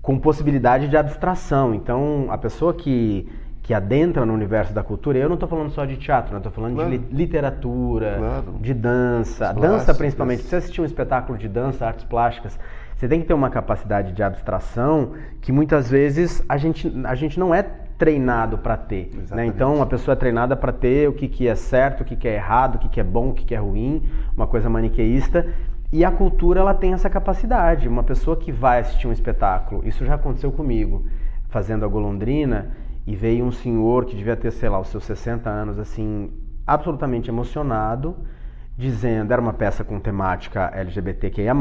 com 0.00 0.18
possibilidade 0.18 0.88
de 0.88 0.96
abstração. 0.96 1.74
Então, 1.74 2.28
a 2.30 2.38
pessoa 2.38 2.72
que, 2.72 3.28
que 3.62 3.74
adentra 3.74 4.24
no 4.24 4.32
universo 4.32 4.72
da 4.72 4.82
cultura, 4.82 5.18
eu 5.18 5.28
não 5.28 5.34
estou 5.34 5.48
falando 5.48 5.70
só 5.70 5.84
de 5.84 5.96
teatro, 5.96 6.34
eu 6.34 6.38
estou 6.38 6.50
falando 6.50 6.76
claro. 6.76 6.90
de 6.90 7.14
literatura, 7.14 8.16
claro. 8.18 8.58
de 8.60 8.72
dança, 8.72 9.50
As 9.50 9.56
dança 9.56 9.94
principalmente. 9.94 10.42
Se 10.42 10.48
você 10.48 10.56
assistir 10.56 10.80
um 10.80 10.86
espetáculo 10.86 11.36
de 11.36 11.48
dança, 11.48 11.86
artes 11.86 12.04
plásticas, 12.04 12.58
você 12.96 13.06
tem 13.06 13.20
que 13.20 13.26
ter 13.26 13.34
uma 13.34 13.50
capacidade 13.50 14.12
de 14.12 14.22
abstração 14.22 15.12
que 15.42 15.52
muitas 15.52 15.90
vezes 15.90 16.42
a 16.48 16.56
gente, 16.56 16.90
a 17.04 17.14
gente 17.14 17.38
não 17.38 17.54
é 17.54 17.66
treinado 17.98 18.58
para 18.58 18.76
ter. 18.76 19.10
Né? 19.30 19.46
Então, 19.46 19.80
a 19.80 19.86
pessoa 19.86 20.12
é 20.12 20.16
treinada 20.16 20.56
para 20.56 20.72
ter 20.72 21.08
o 21.08 21.12
que, 21.12 21.28
que 21.28 21.46
é 21.46 21.54
certo, 21.54 22.00
o 22.00 22.04
que, 22.04 22.16
que 22.16 22.28
é 22.28 22.34
errado, 22.34 22.76
o 22.76 22.78
que, 22.78 22.88
que 22.88 23.00
é 23.00 23.04
bom, 23.04 23.28
o 23.28 23.34
que, 23.34 23.44
que 23.44 23.54
é 23.54 23.58
ruim, 23.58 24.02
uma 24.36 24.46
coisa 24.46 24.68
maniqueísta. 24.68 25.46
E 25.92 26.04
a 26.04 26.10
cultura 26.10 26.60
ela 26.60 26.74
tem 26.74 26.92
essa 26.92 27.08
capacidade. 27.08 27.88
Uma 27.88 28.02
pessoa 28.02 28.36
que 28.36 28.50
vai 28.50 28.80
assistir 28.80 29.06
um 29.06 29.12
espetáculo, 29.12 29.86
isso 29.86 30.04
já 30.04 30.14
aconteceu 30.14 30.50
comigo, 30.50 31.06
fazendo 31.48 31.84
a 31.84 31.88
golondrina, 31.88 32.72
e 33.06 33.14
veio 33.14 33.44
um 33.44 33.52
senhor 33.52 34.06
que 34.06 34.16
devia 34.16 34.34
ter, 34.34 34.50
sei 34.50 34.68
lá, 34.68 34.80
os 34.80 34.88
seus 34.88 35.04
60 35.04 35.48
anos, 35.48 35.78
assim, 35.78 36.32
absolutamente 36.66 37.30
emocionado, 37.30 38.16
dizendo, 38.76 39.32
era 39.32 39.40
uma 39.40 39.52
peça 39.52 39.84
com 39.84 40.00
temática 40.00 40.72
LGBTQIA+, 40.74 41.54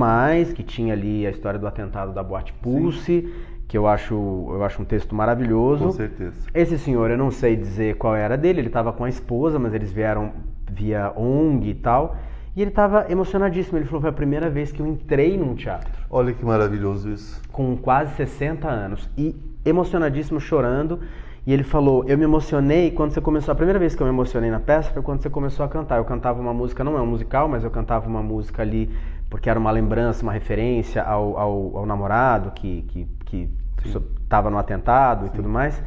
que 0.55 0.63
tinha 0.63 0.93
ali 0.93 1.27
a 1.27 1.29
história 1.29 1.59
do 1.59 1.67
atentado 1.67 2.11
da 2.11 2.23
Boate 2.23 2.53
Pulse, 2.53 3.21
Sim. 3.21 3.33
Que 3.73 3.77
eu 3.79 3.87
acho, 3.87 4.13
eu 4.13 4.63
acho 4.63 4.83
um 4.83 4.85
texto 4.85 5.15
maravilhoso. 5.15 5.85
Com 5.85 5.91
certeza. 5.91 6.35
Esse 6.53 6.77
senhor, 6.77 7.09
eu 7.09 7.17
não 7.17 7.31
sei 7.31 7.55
dizer 7.55 7.95
qual 7.95 8.15
era 8.15 8.37
dele, 8.37 8.59
ele 8.59 8.67
estava 8.67 8.93
com 8.93 9.03
a 9.03 9.09
esposa, 9.09 9.57
mas 9.57 9.73
eles 9.73 9.91
vieram 9.91 10.31
via 10.69 11.11
ONG 11.17 11.71
e 11.71 11.73
tal, 11.73 12.15
e 12.55 12.61
ele 12.61 12.69
estava 12.69 13.11
emocionadíssimo. 13.11 13.79
Ele 13.79 13.85
falou: 13.85 14.01
foi 14.01 14.11
a 14.11 14.13
primeira 14.13 14.47
vez 14.47 14.71
que 14.71 14.79
eu 14.79 14.85
entrei 14.85 15.35
num 15.39 15.55
teatro. 15.55 15.91
Olha 16.07 16.31
que 16.31 16.45
maravilhoso 16.45 17.09
isso. 17.09 17.41
Com 17.51 17.75
quase 17.75 18.13
60 18.13 18.67
anos. 18.69 19.09
E 19.17 19.35
emocionadíssimo, 19.65 20.39
chorando. 20.39 20.99
E 21.45 21.53
ele 21.53 21.63
falou: 21.63 22.03
Eu 22.07 22.17
me 22.17 22.23
emocionei 22.23 22.91
quando 22.91 23.11
você 23.11 23.21
começou. 23.21 23.51
A 23.51 23.55
primeira 23.55 23.79
vez 23.79 23.95
que 23.95 24.01
eu 24.01 24.07
me 24.07 24.13
emocionei 24.13 24.49
na 24.49 24.59
peça 24.59 24.91
foi 24.91 25.01
quando 25.01 25.21
você 25.21 25.29
começou 25.29 25.65
a 25.65 25.69
cantar. 25.69 25.97
Eu 25.97 26.05
cantava 26.05 26.39
uma 26.39 26.53
música, 26.53 26.83
não 26.83 26.97
é 26.97 27.01
um 27.01 27.07
musical, 27.07 27.47
mas 27.47 27.63
eu 27.63 27.71
cantava 27.71 28.07
uma 28.07 28.23
música 28.23 28.61
ali 28.61 28.89
porque 29.29 29.49
era 29.49 29.59
uma 29.59 29.71
lembrança, 29.71 30.21
uma 30.23 30.31
referência 30.31 31.03
ao, 31.03 31.37
ao, 31.37 31.77
ao 31.77 31.85
namorado 31.85 32.51
que 32.51 32.83
que 33.25 33.49
estava 33.83 34.49
no 34.49 34.57
atentado 34.57 35.25
Sim. 35.25 35.27
e 35.27 35.35
tudo 35.35 35.49
mais. 35.49 35.81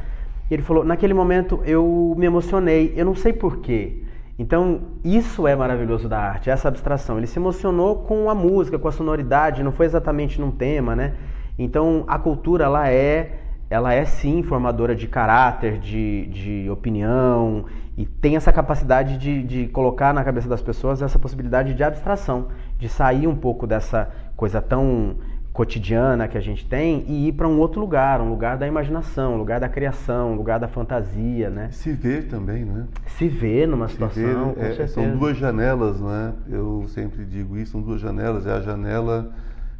E 0.49 0.53
ele 0.53 0.61
falou: 0.61 0.83
Naquele 0.83 1.13
momento 1.13 1.61
eu 1.65 2.13
me 2.17 2.25
emocionei. 2.25 2.93
Eu 2.95 3.05
não 3.05 3.15
sei 3.15 3.33
porquê. 3.33 4.03
Então, 4.39 4.81
isso 5.03 5.47
é 5.47 5.55
maravilhoso 5.55 6.07
da 6.07 6.19
arte, 6.19 6.51
essa 6.51 6.67
abstração. 6.67 7.17
Ele 7.17 7.25
se 7.25 7.39
emocionou 7.39 8.03
com 8.03 8.29
a 8.29 8.35
música, 8.35 8.77
com 8.77 8.87
a 8.87 8.91
sonoridade, 8.91 9.63
não 9.63 9.71
foi 9.71 9.87
exatamente 9.87 10.39
num 10.39 10.51
tema, 10.51 10.95
né? 10.95 11.15
Então, 11.57 12.03
a 12.07 12.19
cultura, 12.19 12.65
ela 12.65 12.87
é, 12.87 13.46
ela 13.69 13.93
é 13.93 14.05
sim 14.05 14.43
formadora 14.43 14.95
de 14.95 15.07
caráter, 15.07 15.77
de, 15.79 16.25
de 16.27 16.69
opinião, 16.69 17.65
e 17.97 18.05
tem 18.05 18.35
essa 18.35 18.51
capacidade 18.53 19.17
de, 19.17 19.43
de 19.43 19.67
colocar 19.67 20.13
na 20.13 20.23
cabeça 20.23 20.47
das 20.47 20.61
pessoas 20.61 21.01
essa 21.01 21.17
possibilidade 21.17 21.73
de 21.73 21.83
abstração, 21.83 22.47
de 22.77 22.87
sair 22.87 23.27
um 23.27 23.35
pouco 23.35 23.65
dessa 23.65 24.09
coisa 24.35 24.61
tão 24.61 25.15
cotidiana 25.51 26.27
que 26.27 26.37
a 26.37 26.41
gente 26.41 26.63
tem 26.63 27.03
e 27.07 27.29
ir 27.29 27.31
para 27.31 27.47
um 27.47 27.57
outro 27.57 27.81
lugar, 27.81 28.21
um 28.21 28.29
lugar 28.29 28.57
da 28.57 28.67
imaginação, 28.67 29.33
um 29.33 29.37
lugar 29.37 29.59
da 29.59 29.67
criação, 29.67 30.33
um 30.33 30.35
lugar 30.35 30.59
da 30.59 30.67
fantasia, 30.67 31.49
né? 31.49 31.69
Se 31.71 31.91
ver 31.93 32.27
também, 32.27 32.63
né? 32.63 32.85
Se 33.07 33.27
ver 33.27 33.67
numa 33.67 33.87
Se 33.87 33.93
situação, 33.93 34.53
ver, 34.53 34.79
é, 34.79 34.87
São 34.87 35.17
duas 35.17 35.35
janelas, 35.35 35.99
não 35.99 36.13
é? 36.13 36.31
Eu 36.47 36.85
sempre 36.89 37.25
digo 37.25 37.57
isso, 37.57 37.71
são 37.71 37.81
duas 37.81 37.99
janelas. 37.99 38.45
É 38.45 38.51
a 38.51 38.61
janela 38.61 39.33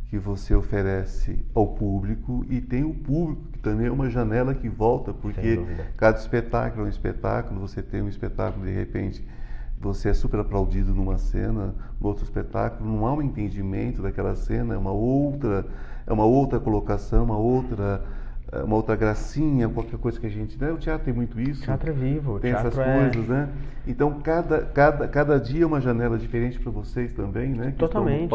que 0.10 0.18
você 0.18 0.56
oferece 0.56 1.46
ao 1.54 1.68
público 1.68 2.46
e 2.50 2.62
tem 2.62 2.84
o 2.84 2.94
público 2.94 3.42
que 3.52 3.60
também 3.60 3.88
é 3.88 3.92
uma 3.92 4.10
janela 4.10 4.54
que 4.56 4.70
volta, 4.70 5.14
porque 5.14 5.60
cada 5.98 6.18
espetáculo 6.18 6.84
é 6.84 6.86
um 6.86 6.90
espetáculo, 6.90 7.60
você 7.60 7.82
tem 7.82 8.02
um 8.02 8.08
espetáculo 8.08 8.66
de 8.66 8.72
repente 8.72 9.26
você 9.80 10.10
é 10.10 10.14
super 10.14 10.40
aplaudido 10.40 10.94
numa 10.94 11.18
cena, 11.18 11.74
no 12.00 12.08
outro 12.08 12.24
espetáculo, 12.24 12.90
não 12.90 13.06
há 13.06 13.14
um 13.14 13.22
entendimento 13.22 14.02
daquela 14.02 14.36
cena, 14.36 14.74
é 14.74 14.78
uma 14.78 14.92
outra, 14.92 15.66
é 16.06 16.12
uma 16.12 16.26
outra 16.26 16.60
colocação, 16.60 17.26
uma 17.26 17.38
outra, 17.38 18.02
é 18.52 18.64
uma 18.64 18.76
outra 18.76 18.96
gracinha, 18.96 19.70
qualquer 19.70 20.00
coisa 20.00 20.20
que 20.20 20.26
a 20.26 20.30
gente. 20.30 20.60
Né? 20.60 20.72
O 20.72 20.78
teatro 20.78 21.06
tem 21.06 21.14
muito 21.14 21.40
isso. 21.40 21.62
O 21.62 21.66
teatro 21.66 21.92
é 21.92 21.94
vivo, 21.94 22.40
tem 22.40 22.54
essas 22.54 22.78
é... 22.78 23.02
coisas, 23.02 23.28
né? 23.28 23.50
Então 23.86 24.20
cada, 24.22 24.62
cada, 24.62 25.08
cada 25.08 25.40
dia 25.40 25.64
é 25.64 25.66
uma 25.68 25.80
janela 25.80 26.18
diferente 26.18 26.60
para 26.60 26.72
vocês 26.72 27.14
também, 27.14 27.50
né? 27.50 27.72
Que 27.72 27.78
Totalmente. 27.78 28.34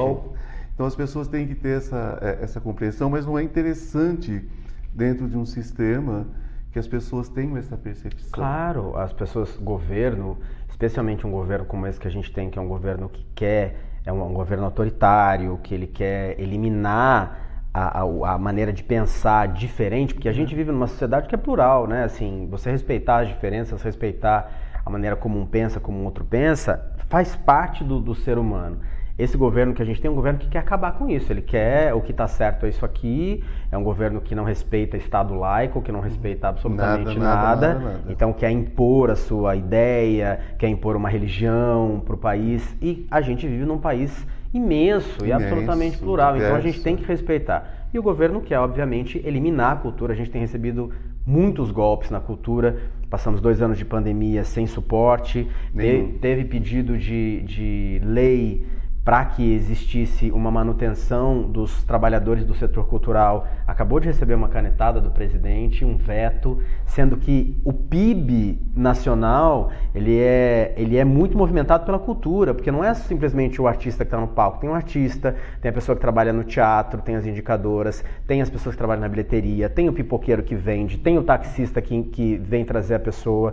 Então 0.75 0.87
as 0.87 0.95
pessoas 0.95 1.29
têm 1.29 1.47
que 1.47 1.55
ter 1.55 1.79
essa, 1.79 2.19
é, 2.21 2.39
essa 2.43 2.61
compreensão, 2.61 3.11
mas 3.11 3.27
não 3.27 3.39
é 3.39 3.43
interessante 3.43 4.49
dentro 4.95 5.29
de 5.29 5.37
um 5.37 5.45
sistema 5.45 6.27
que 6.73 6.79
as 6.79 6.89
pessoas 6.89 7.29
tenham 7.29 7.57
essa 7.57 7.77
percepção. 7.77 8.31
Claro, 8.33 8.97
as 8.97 9.13
pessoas, 9.13 9.57
governo, 9.57 10.39
especialmente 10.71 11.27
um 11.27 11.31
governo 11.31 11.67
como 11.67 11.87
esse 11.87 12.01
que 12.01 12.09
a 12.09 12.11
gente 12.11 12.33
tem, 12.33 12.49
que 12.49 12.59
é 12.59 12.63
um 12.63 12.69
governo 12.69 13.09
que 13.09 13.27
quer, 13.35 13.77
é 14.07 14.13
um, 14.13 14.25
um 14.25 14.33
governo 14.33 14.65
autoritário, 14.65 15.59
que 15.63 15.75
ele 15.75 15.87
quer 15.87 16.41
eliminar 16.41 17.67
a, 17.75 18.01
a, 18.01 18.35
a, 18.35 18.39
maneira 18.39 18.73
de 18.73 18.83
pensar 18.83 19.49
diferente, 19.49 20.15
porque 20.15 20.29
a 20.29 20.33
gente 20.33 20.55
vive 20.55 20.73
numa 20.73 20.87
sociedade 20.87 21.29
que 21.29 21.35
é 21.35 21.39
plural, 21.39 21.87
né? 21.87 22.05
Assim, 22.05 22.49
você 22.51 22.71
respeitar 22.71 23.19
as 23.19 23.29
diferenças, 23.29 23.83
respeitar 23.83 24.51
a 24.85 24.91
maneira 24.91 25.15
como 25.15 25.39
um 25.39 25.47
pensa, 25.47 25.79
como 25.79 25.99
um 25.99 26.05
outro 26.05 26.25
pensa, 26.25 26.95
faz 27.09 27.37
parte 27.37 27.85
do, 27.85 28.01
do 28.01 28.15
ser 28.15 28.39
humano. 28.39 28.81
Esse 29.19 29.37
governo 29.37 29.75
que 29.75 29.83
a 29.83 29.85
gente 29.85 30.01
tem 30.01 30.09
é 30.09 30.11
um 30.11 30.15
governo 30.15 30.39
que 30.39 30.49
quer 30.49 30.59
acabar 30.59 30.93
com 30.93 31.09
isso. 31.09 31.31
Ele 31.33 31.43
quer 31.43 31.93
o 31.95 32.01
que 32.01 32.13
está 32.13 32.27
certo 32.27 32.65
é 32.65 32.69
isso 32.69 32.85
aqui. 32.85 33.45
É 33.71 33.77
um 33.77 33.85
governo 33.85 34.21
que 34.21 34.35
não 34.35 34.45
respeita 34.45 34.97
Estado 34.97 35.35
laico, 35.35 35.83
que 35.83 35.93
não 35.93 36.01
respeita 36.01 36.49
absolutamente 36.49 37.19
nada, 37.19 37.19
nada, 37.19 37.75
nada, 37.75 37.79
nada. 37.79 38.01
Então 38.09 38.33
quer 38.33 38.51
impor 38.51 39.11
a 39.11 39.17
sua 39.17 39.55
ideia, 39.55 40.41
quer 40.59 40.69
impor 40.69 40.97
uma 40.97 41.09
religião 41.09 42.03
para 42.05 42.15
o 42.15 42.19
país. 42.19 42.77
E 42.81 43.07
a 43.11 43.21
gente 43.21 43.47
vive 43.47 43.65
num 43.65 43.79
país 43.79 44.27
imenso, 44.53 45.19
imenso 45.23 45.27
e 45.27 45.33
absolutamente 45.33 45.99
plural. 45.99 46.35
Diverso. 46.35 46.55
Então 46.55 46.59
a 46.59 46.73
gente 46.73 46.83
tem 46.83 46.97
que 46.97 47.05
respeitar. 47.05 47.89
E 47.93 47.99
o 47.99 48.03
governo 48.03 48.41
quer, 48.41 48.59
obviamente, 48.59 49.21
eliminar 49.25 49.73
a 49.73 49.77
cultura. 49.77 50.15
A 50.15 50.17
gente 50.17 50.31
tem 50.31 50.41
recebido 50.41 50.91
muitos 51.27 51.71
golpes 51.71 52.11
na 52.11 52.21
cultura. 52.21 52.79
Passamos 53.11 53.43
dois 53.43 53.61
anos 53.61 53.77
de 53.77 53.85
pandemia 53.85 54.43
sem 54.43 54.67
suporte. 54.67 55.47
Teve, 55.77 56.13
teve 56.15 56.45
pedido 56.45 56.97
de, 56.97 57.43
de 57.43 58.01
lei 58.03 58.67
para 59.05 59.25
que 59.25 59.55
existisse 59.55 60.31
uma 60.31 60.51
manutenção 60.51 61.43
dos 61.43 61.83
trabalhadores 61.83 62.45
do 62.45 62.55
setor 62.55 62.87
cultural, 62.87 63.49
acabou 63.67 63.99
de 63.99 64.07
receber 64.07 64.35
uma 64.35 64.49
canetada 64.49 65.01
do 65.01 65.11
presidente, 65.11 65.85
um 65.85 65.97
veto, 65.97 66.61
sendo 66.87 67.17
que 67.17 67.61
o 67.65 67.73
PIB 67.73 68.61
nacional 68.77 69.73
ele 69.93 70.19
é, 70.19 70.73
ele 70.77 70.97
é 70.97 71.05
muito 71.05 71.37
movimentado 71.37 71.85
pela 71.85 71.99
cultura, 71.99 72.55
porque 72.55 72.71
não 72.71 72.85
é 72.85 72.95
simplesmente 72.95 73.61
o 73.61 73.67
artista 73.67 74.05
que 74.05 74.09
está 74.09 74.21
no 74.21 74.29
palco, 74.29 74.61
tem 74.61 74.71
um 74.71 74.75
artista, 74.75 75.35
tem 75.61 75.71
a 75.71 75.73
pessoa 75.73 75.97
que 75.97 76.01
trabalha 76.01 76.33
no 76.33 76.45
teatro, 76.45 77.03
tem 77.03 77.17
as 77.17 77.27
indicadoras, 77.27 78.05
tem 78.25 78.41
as 78.41 78.49
pessoas 78.49 78.77
que 78.77 78.79
trabalham 78.79 79.01
na 79.01 79.09
bilheteria, 79.09 79.69
tem 79.69 79.89
o 79.89 79.93
pipoqueiro 79.93 80.45
que 80.45 80.55
vende, 80.55 80.97
tem 80.99 81.19
o 81.19 81.25
taxista 81.25 81.83
que, 81.83 82.05
que 82.05 82.37
vem 82.37 82.65
trazer 82.65 82.95
a 82.95 83.01
pessoa 83.01 83.53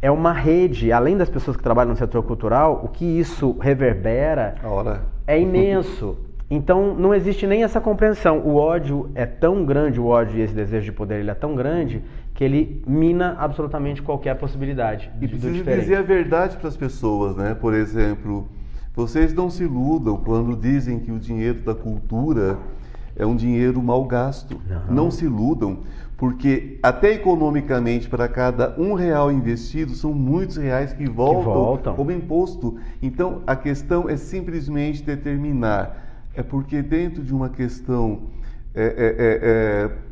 é 0.00 0.10
uma 0.10 0.32
rede, 0.32 0.92
além 0.92 1.16
das 1.16 1.28
pessoas 1.28 1.56
que 1.56 1.62
trabalham 1.62 1.90
no 1.90 1.96
setor 1.96 2.22
cultural, 2.22 2.82
o 2.84 2.88
que 2.88 3.04
isso 3.04 3.56
reverbera 3.58 4.54
é 5.26 5.40
imenso. 5.40 6.16
Então 6.50 6.94
não 6.94 7.14
existe 7.14 7.46
nem 7.46 7.62
essa 7.62 7.80
compreensão. 7.80 8.38
O 8.40 8.56
ódio 8.56 9.10
é 9.14 9.26
tão 9.26 9.64
grande, 9.64 10.00
o 10.00 10.06
ódio 10.06 10.38
e 10.38 10.40
esse 10.40 10.54
desejo 10.54 10.86
de 10.86 10.92
poder 10.92 11.20
ele 11.20 11.30
é 11.30 11.34
tão 11.34 11.54
grande 11.54 12.02
que 12.32 12.42
ele 12.42 12.82
mina 12.86 13.36
absolutamente 13.38 14.00
qualquer 14.00 14.34
possibilidade. 14.36 15.10
E 15.20 15.28
precisa 15.28 15.64
dizer 15.64 15.96
a 15.96 16.02
verdade 16.02 16.56
para 16.56 16.68
as 16.68 16.76
pessoas, 16.76 17.36
né? 17.36 17.54
Por 17.54 17.74
exemplo, 17.74 18.48
vocês 18.94 19.34
não 19.34 19.50
se 19.50 19.64
iludam 19.64 20.16
quando 20.16 20.56
dizem 20.56 21.00
que 21.00 21.10
o 21.10 21.18
dinheiro 21.18 21.60
da 21.60 21.74
cultura 21.74 22.56
é 23.18 23.26
um 23.26 23.36
dinheiro 23.36 23.82
mal 23.82 24.04
gasto. 24.04 24.60
Não, 24.68 24.94
não 24.94 25.10
se 25.10 25.24
iludam, 25.24 25.80
porque 26.16 26.78
até 26.82 27.12
economicamente, 27.12 28.08
para 28.08 28.28
cada 28.28 28.74
um 28.78 28.94
real 28.94 29.30
investido, 29.30 29.94
são 29.94 30.14
muitos 30.14 30.56
reais 30.56 30.92
que 30.92 31.08
voltam, 31.08 31.42
que 31.42 31.48
voltam, 31.48 31.94
como 31.94 32.12
imposto. 32.12 32.78
Então, 33.02 33.42
a 33.46 33.54
questão 33.54 34.08
é 34.08 34.16
simplesmente 34.16 35.02
determinar. 35.02 36.26
É 36.34 36.42
porque 36.42 36.80
dentro 36.82 37.22
de 37.22 37.34
uma 37.34 37.48
questão... 37.48 38.22
É, 38.74 38.84
é, 38.84 38.86
é, 38.86 39.94
é 40.04 40.08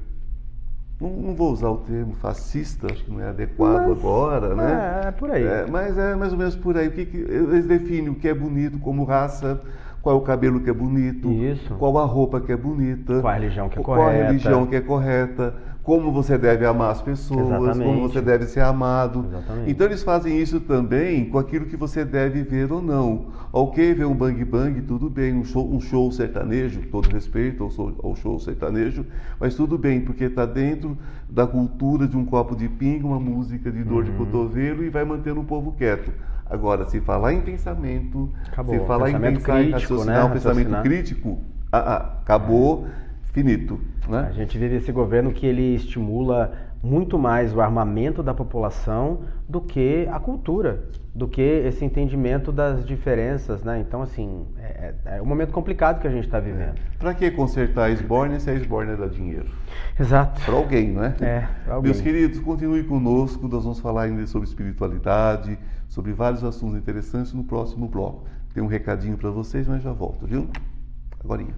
não, 1.00 1.10
não, 1.10 1.34
vou 1.34 1.52
usar 1.52 1.68
o 1.68 1.76
termo 1.78 2.14
fascista, 2.14 2.86
acho 2.90 3.04
que 3.04 3.10
não 3.10 3.20
é 3.20 3.28
adequado 3.28 3.88
mas, 3.88 3.98
agora, 3.98 4.54
né? 4.54 5.02
É, 5.04 5.08
é 5.08 5.10
por 5.10 5.30
aí. 5.30 5.44
É, 5.44 5.66
mas 5.70 5.98
é 5.98 6.14
mais 6.14 6.32
ou 6.32 6.38
menos 6.38 6.56
por 6.56 6.76
aí. 6.76 6.88
O 6.88 6.90
que, 6.90 7.04
que 7.04 7.18
eles 7.18 7.66
definem 7.66 8.08
o 8.08 8.14
que 8.14 8.26
é 8.26 8.32
bonito 8.32 8.78
como 8.78 9.04
raça, 9.04 9.60
qual 10.06 10.14
é 10.14 10.18
o 10.20 10.22
cabelo 10.22 10.60
que 10.60 10.70
é 10.70 10.72
bonito, 10.72 11.32
Isso. 11.32 11.74
qual 11.74 11.98
a 11.98 12.04
roupa 12.04 12.40
que 12.40 12.52
é 12.52 12.56
bonita, 12.56 13.20
qual 13.20 13.32
a 13.32 13.36
religião 13.36 13.68
que 13.68 13.76
é 13.76 13.82
qual 13.82 13.98
correta, 13.98 14.22
a 14.22 14.26
religião 14.28 14.66
que 14.66 14.76
é 14.76 14.80
correta, 14.80 15.54
como 15.82 16.12
você 16.12 16.38
deve 16.38 16.64
amar 16.64 16.92
as 16.92 17.02
pessoas, 17.02 17.48
Exatamente. 17.48 17.84
como 17.84 18.08
você 18.08 18.20
deve 18.20 18.46
ser 18.46 18.60
amado. 18.60 19.24
Exatamente. 19.26 19.68
Então 19.68 19.84
eles 19.84 20.04
fazem 20.04 20.40
isso 20.40 20.60
também 20.60 21.28
com 21.28 21.40
aquilo 21.40 21.66
que 21.66 21.76
você 21.76 22.04
deve 22.04 22.44
ver 22.44 22.70
ou 22.70 22.80
não. 22.80 23.26
Ok, 23.52 23.94
ver 23.94 24.04
um 24.04 24.14
bang 24.14 24.44
bang, 24.44 24.80
tudo 24.82 25.10
bem, 25.10 25.34
um 25.34 25.44
show, 25.44 25.68
um 25.68 25.80
show 25.80 26.12
sertanejo, 26.12 26.82
todo 26.82 27.08
respeito 27.08 27.64
ao 27.64 27.70
show, 27.72 27.92
ao 28.00 28.14
show 28.14 28.38
sertanejo, 28.38 29.04
mas 29.40 29.56
tudo 29.56 29.76
bem, 29.76 30.02
porque 30.02 30.26
está 30.26 30.46
dentro 30.46 30.96
da 31.28 31.48
cultura 31.48 32.06
de 32.06 32.16
um 32.16 32.24
copo 32.24 32.54
de 32.54 32.68
pinga, 32.68 33.08
uma 33.08 33.18
música 33.18 33.72
de 33.72 33.82
dor 33.82 34.04
uhum. 34.04 34.04
de 34.04 34.10
cotovelo 34.12 34.84
e 34.84 34.88
vai 34.88 35.04
mantendo 35.04 35.40
o 35.40 35.44
povo 35.44 35.72
quieto. 35.72 36.12
Agora, 36.48 36.88
se 36.88 37.00
falar 37.00 37.32
em 37.32 37.40
pensamento, 37.40 38.30
acabou. 38.46 38.78
se 38.78 38.86
falar 38.86 39.06
pensamento 39.06 39.32
em 39.32 39.36
pensar, 39.36 39.54
crítico, 39.54 39.72
raciocinar, 39.72 40.16
né? 40.16 40.24
um 40.24 40.30
pensamento 40.30 40.82
crítico, 40.82 41.38
ah, 41.72 41.78
ah, 41.78 42.18
acabou 42.22 42.86
finito. 43.32 43.80
Né? 44.08 44.26
A 44.28 44.32
gente 44.32 44.56
vive 44.56 44.76
esse 44.76 44.92
governo 44.92 45.32
que 45.32 45.44
ele 45.44 45.74
estimula 45.74 46.52
muito 46.82 47.18
mais 47.18 47.52
o 47.52 47.60
armamento 47.60 48.22
da 48.22 48.32
população 48.32 49.20
do 49.48 49.60
que 49.60 50.08
a 50.10 50.20
cultura, 50.20 50.84
do 51.14 51.26
que 51.26 51.40
esse 51.40 51.84
entendimento 51.84 52.52
das 52.52 52.86
diferenças, 52.86 53.64
né? 53.64 53.80
Então, 53.80 54.02
assim, 54.02 54.46
é, 54.58 54.94
é, 55.04 55.16
é 55.16 55.22
um 55.22 55.24
momento 55.24 55.52
complicado 55.52 56.00
que 56.00 56.06
a 56.06 56.10
gente 56.10 56.24
está 56.24 56.38
vivendo. 56.38 56.76
É. 56.76 56.98
Para 56.98 57.14
que 57.14 57.30
consertar 57.30 57.84
a 57.84 57.90
esborne 57.90 58.38
se 58.38 58.50
a 58.50 58.54
esborne 58.54 58.94
dá 58.96 59.06
dinheiro? 59.06 59.46
Exato. 59.98 60.40
Para 60.42 60.54
alguém, 60.54 60.92
não 60.92 61.04
é? 61.04 61.14
É, 61.20 61.48
alguém. 61.68 61.90
Meus 61.90 62.00
queridos, 62.00 62.38
continue 62.40 62.84
conosco, 62.84 63.48
nós 63.48 63.64
vamos 63.64 63.80
falar 63.80 64.02
ainda 64.02 64.26
sobre 64.26 64.48
espiritualidade, 64.48 65.58
sobre 65.88 66.12
vários 66.12 66.44
assuntos 66.44 66.78
interessantes 66.78 67.32
no 67.32 67.44
próximo 67.44 67.88
bloco. 67.88 68.24
Tem 68.52 68.62
um 68.62 68.66
recadinho 68.66 69.16
para 69.16 69.30
vocês, 69.30 69.66
mas 69.66 69.82
já 69.82 69.92
volto, 69.92 70.26
viu? 70.26 70.48
Agorinha. 71.22 71.54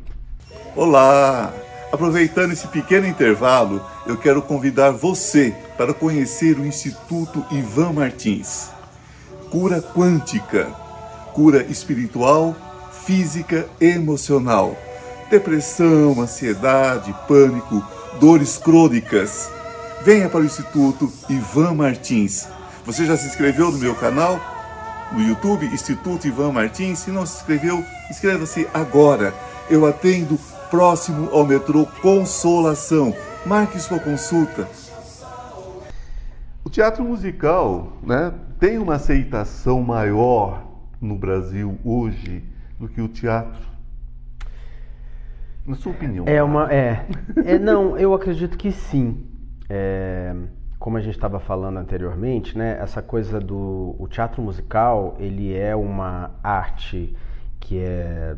Olá! 0.74 1.52
Aproveitando 1.92 2.52
esse 2.52 2.68
pequeno 2.68 3.06
intervalo, 3.06 3.80
eu 4.06 4.16
quero 4.16 4.42
convidar 4.42 4.90
você 4.90 5.54
para 5.76 5.94
conhecer 5.94 6.58
o 6.58 6.66
Instituto 6.66 7.44
Ivan 7.50 7.92
Martins. 7.92 8.70
Cura 9.50 9.80
quântica, 9.80 10.66
cura 11.32 11.62
espiritual, 11.64 12.54
física 12.92 13.66
e 13.80 13.86
emocional. 13.86 14.76
Depressão, 15.30 16.20
ansiedade, 16.20 17.14
pânico, 17.26 17.82
dores 18.20 18.58
crônicas. 18.58 19.50
Venha 20.04 20.28
para 20.28 20.40
o 20.40 20.44
Instituto 20.44 21.10
Ivan 21.30 21.74
Martins. 21.74 22.48
Você 22.88 23.04
já 23.04 23.18
se 23.18 23.26
inscreveu 23.26 23.70
no 23.70 23.76
meu 23.76 23.94
canal? 23.94 24.40
No 25.12 25.20
YouTube, 25.20 25.66
Instituto 25.66 26.26
Ivan 26.26 26.52
Martins? 26.52 27.00
Se 27.00 27.10
não 27.10 27.26
se 27.26 27.36
inscreveu, 27.36 27.84
inscreva-se 28.08 28.66
agora. 28.72 29.34
Eu 29.68 29.84
atendo 29.84 30.38
próximo 30.70 31.28
ao 31.28 31.46
metrô 31.46 31.84
Consolação. 32.00 33.14
Marque 33.44 33.78
sua 33.78 33.98
consulta. 33.98 34.66
O 36.64 36.70
teatro 36.70 37.04
musical 37.04 37.92
né, 38.02 38.32
tem 38.58 38.78
uma 38.78 38.94
aceitação 38.94 39.82
maior 39.82 40.66
no 40.98 41.14
Brasil 41.14 41.78
hoje 41.84 42.42
do 42.80 42.88
que 42.88 43.02
o 43.02 43.08
teatro? 43.08 43.68
Na 45.66 45.76
sua 45.76 45.92
opinião? 45.92 46.24
É 46.26 46.42
uma. 46.42 46.72
É, 46.72 47.04
é 47.44 47.58
não, 47.58 47.98
eu 47.98 48.14
acredito 48.14 48.56
que 48.56 48.72
sim. 48.72 49.26
É, 49.68 50.34
como 50.78 50.96
a 50.96 51.00
gente 51.00 51.14
estava 51.14 51.40
falando 51.40 51.78
anteriormente, 51.78 52.56
né, 52.56 52.78
essa 52.80 53.02
coisa 53.02 53.40
do 53.40 53.96
o 53.98 54.06
teatro 54.08 54.40
musical, 54.40 55.16
ele 55.18 55.54
é 55.56 55.74
uma 55.74 56.30
arte 56.42 57.14
que 57.58 57.78
é 57.80 58.36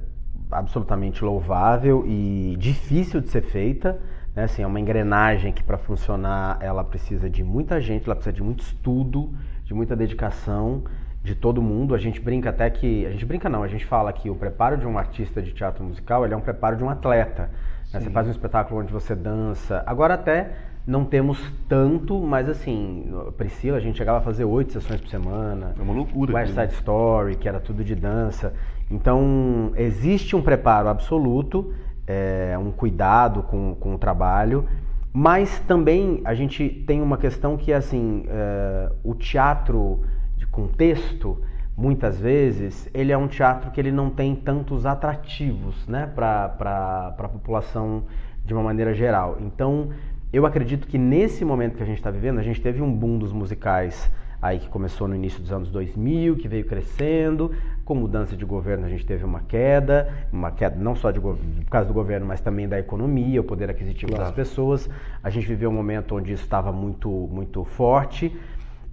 absolutamente 0.50 1.24
louvável 1.24 2.04
e 2.06 2.56
difícil 2.58 3.20
de 3.20 3.28
ser 3.28 3.42
feita. 3.42 4.00
Né? 4.34 4.44
Assim, 4.44 4.62
é 4.62 4.66
uma 4.66 4.80
engrenagem 4.80 5.52
que 5.52 5.62
para 5.62 5.76
funcionar 5.76 6.58
ela 6.60 6.82
precisa 6.82 7.28
de 7.28 7.44
muita 7.44 7.80
gente, 7.80 8.06
ela 8.06 8.14
precisa 8.14 8.32
de 8.32 8.42
muito 8.42 8.60
estudo, 8.60 9.32
de 9.64 9.74
muita 9.74 9.94
dedicação 9.94 10.84
de 11.22 11.34
todo 11.34 11.60
mundo. 11.60 11.94
A 11.94 11.98
gente 11.98 12.20
brinca 12.20 12.50
até 12.50 12.68
que. 12.70 13.06
A 13.06 13.10
gente 13.10 13.24
brinca 13.24 13.48
não, 13.48 13.62
a 13.62 13.68
gente 13.68 13.84
fala 13.84 14.12
que 14.12 14.30
o 14.30 14.34
preparo 14.34 14.76
de 14.76 14.86
um 14.86 14.98
artista 14.98 15.42
de 15.42 15.52
teatro 15.52 15.84
musical 15.84 16.24
ele 16.24 16.34
é 16.34 16.36
um 16.36 16.40
preparo 16.40 16.76
de 16.76 16.82
um 16.82 16.88
atleta. 16.88 17.50
Né? 17.92 18.00
Você 18.00 18.10
faz 18.10 18.26
um 18.26 18.30
espetáculo 18.30 18.80
onde 18.80 18.92
você 18.92 19.14
dança. 19.14 19.82
Agora 19.86 20.14
até 20.14 20.52
não 20.86 21.04
temos 21.04 21.38
tanto, 21.68 22.18
mas 22.20 22.48
assim, 22.48 23.12
Priscila, 23.36 23.76
a 23.76 23.80
gente 23.80 23.98
chegava 23.98 24.18
a 24.18 24.20
fazer 24.20 24.44
oito 24.44 24.72
sessões 24.72 25.00
por 25.00 25.08
semana. 25.08 25.74
É 25.78 25.82
uma 25.82 25.92
loucura. 25.92 26.34
West 26.34 26.54
Side 26.54 26.72
Story, 26.74 27.36
que 27.36 27.48
era 27.48 27.60
tudo 27.60 27.84
de 27.84 27.94
dança. 27.94 28.54
Então, 28.90 29.72
existe 29.76 30.34
um 30.34 30.42
preparo 30.42 30.88
absoluto, 30.88 31.72
é, 32.06 32.56
um 32.58 32.72
cuidado 32.72 33.42
com, 33.44 33.76
com 33.78 33.94
o 33.94 33.98
trabalho, 33.98 34.66
mas 35.12 35.60
também 35.60 36.20
a 36.24 36.34
gente 36.34 36.68
tem 36.68 37.00
uma 37.00 37.16
questão 37.16 37.56
que 37.56 37.72
é 37.72 37.76
assim, 37.76 38.24
é, 38.28 38.90
o 39.04 39.14
teatro 39.14 40.00
de 40.36 40.46
contexto, 40.46 41.38
muitas 41.76 42.18
vezes, 42.18 42.88
ele 42.92 43.12
é 43.12 43.16
um 43.16 43.28
teatro 43.28 43.70
que 43.70 43.80
ele 43.80 43.92
não 43.92 44.10
tem 44.10 44.34
tantos 44.34 44.86
atrativos 44.86 45.86
né, 45.86 46.10
para 46.14 47.14
a 47.16 47.28
população 47.28 48.04
de 48.44 48.52
uma 48.52 48.62
maneira 48.62 48.92
geral. 48.92 49.38
Então, 49.40 49.90
eu 50.32 50.46
acredito 50.46 50.86
que 50.86 50.96
nesse 50.96 51.44
momento 51.44 51.76
que 51.76 51.82
a 51.82 51.86
gente 51.86 51.98
está 51.98 52.10
vivendo, 52.10 52.38
a 52.38 52.42
gente 52.42 52.60
teve 52.60 52.80
um 52.80 52.92
boom 52.92 53.18
dos 53.18 53.32
musicais 53.32 54.10
aí 54.40 54.58
que 54.58 54.68
começou 54.68 55.06
no 55.06 55.14
início 55.14 55.40
dos 55.40 55.52
anos 55.52 55.70
2000, 55.70 56.36
que 56.36 56.48
veio 56.48 56.64
crescendo. 56.64 57.52
Com 57.84 57.94
mudança 57.96 58.36
de 58.36 58.44
governo, 58.44 58.86
a 58.86 58.88
gente 58.88 59.04
teve 59.04 59.24
uma 59.24 59.40
queda, 59.40 60.08
uma 60.32 60.52
queda 60.52 60.76
não 60.76 60.94
só 60.94 61.10
de, 61.10 61.18
por 61.20 61.36
causa 61.68 61.88
do 61.88 61.92
governo, 61.92 62.24
mas 62.24 62.40
também 62.40 62.68
da 62.68 62.78
economia, 62.78 63.40
o 63.40 63.44
poder 63.44 63.68
aquisitivo 63.68 64.12
claro. 64.12 64.26
das 64.26 64.34
pessoas. 64.34 64.88
A 65.22 65.28
gente 65.28 65.46
viveu 65.46 65.68
um 65.68 65.74
momento 65.74 66.14
onde 66.14 66.32
isso 66.32 66.44
estava 66.44 66.70
muito, 66.72 67.10
muito 67.10 67.64
forte. 67.64 68.34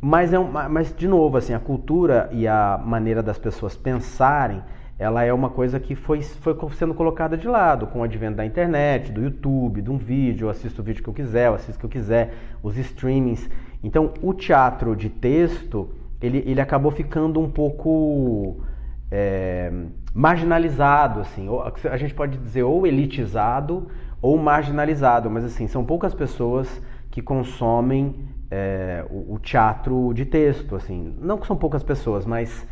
Mas, 0.02 0.34
é 0.34 0.40
um, 0.40 0.52
mas, 0.52 0.96
de 0.96 1.08
novo, 1.08 1.38
assim, 1.38 1.54
a 1.54 1.60
cultura 1.60 2.30
e 2.32 2.48
a 2.48 2.80
maneira 2.84 3.22
das 3.24 3.38
pessoas 3.38 3.76
pensarem 3.76 4.62
ela 5.00 5.24
é 5.24 5.32
uma 5.32 5.50
coisa 5.50 5.80
que 5.80 5.94
foi, 5.94 6.22
foi 6.22 6.56
sendo 6.72 6.94
colocada 6.94 7.38
de 7.38 7.48
lado 7.48 7.86
com 7.88 8.00
o 8.00 8.04
advento 8.04 8.38
da 8.38 8.46
internet, 8.46 9.12
do 9.12 9.22
YouTube, 9.22 9.82
de 9.82 9.92
um 9.92 9.98
vídeo, 9.98 10.46
eu 10.46 10.50
assisto 10.50 10.82
o 10.82 10.84
vídeo 10.84 11.04
que 11.04 11.10
eu 11.10 11.14
quiser, 11.14 11.48
eu 11.48 11.54
assisto 11.54 11.76
o 11.76 11.80
que 11.80 11.86
eu 11.86 12.02
quiser, 12.02 12.34
os 12.64 12.78
streamings. 12.78 13.48
Então, 13.84 14.12
o 14.24 14.34
teatro 14.34 14.96
de 14.96 15.10
texto, 15.10 15.90
ele, 16.20 16.44
ele 16.48 16.60
acabou 16.60 16.92
ficando 16.92 17.40
um 17.40 17.50
pouco 17.50 18.64
é, 19.12 19.72
marginalizado, 20.14 21.20
assim, 21.20 21.48
a 21.90 21.98
gente 21.98 22.16
pode 22.16 22.38
dizer 22.38 22.64
ou 22.64 22.88
elitizado 22.88 23.88
ou 24.20 24.36
marginalizado, 24.36 25.30
mas 25.30 25.46
assim, 25.46 25.68
são 25.68 25.86
poucas 25.86 26.16
pessoas 26.16 26.82
que 27.12 27.22
consomem 27.22 28.28
é, 28.50 29.06
o, 29.12 29.36
o 29.36 29.40
teatro 29.40 30.12
de 30.14 30.26
texto, 30.26 30.76
assim, 30.76 31.16
não 31.22 31.38
que 31.38 31.46
são 31.46 31.56
poucas 31.56 31.84
pessoas, 31.84 32.26
mas 32.26 32.68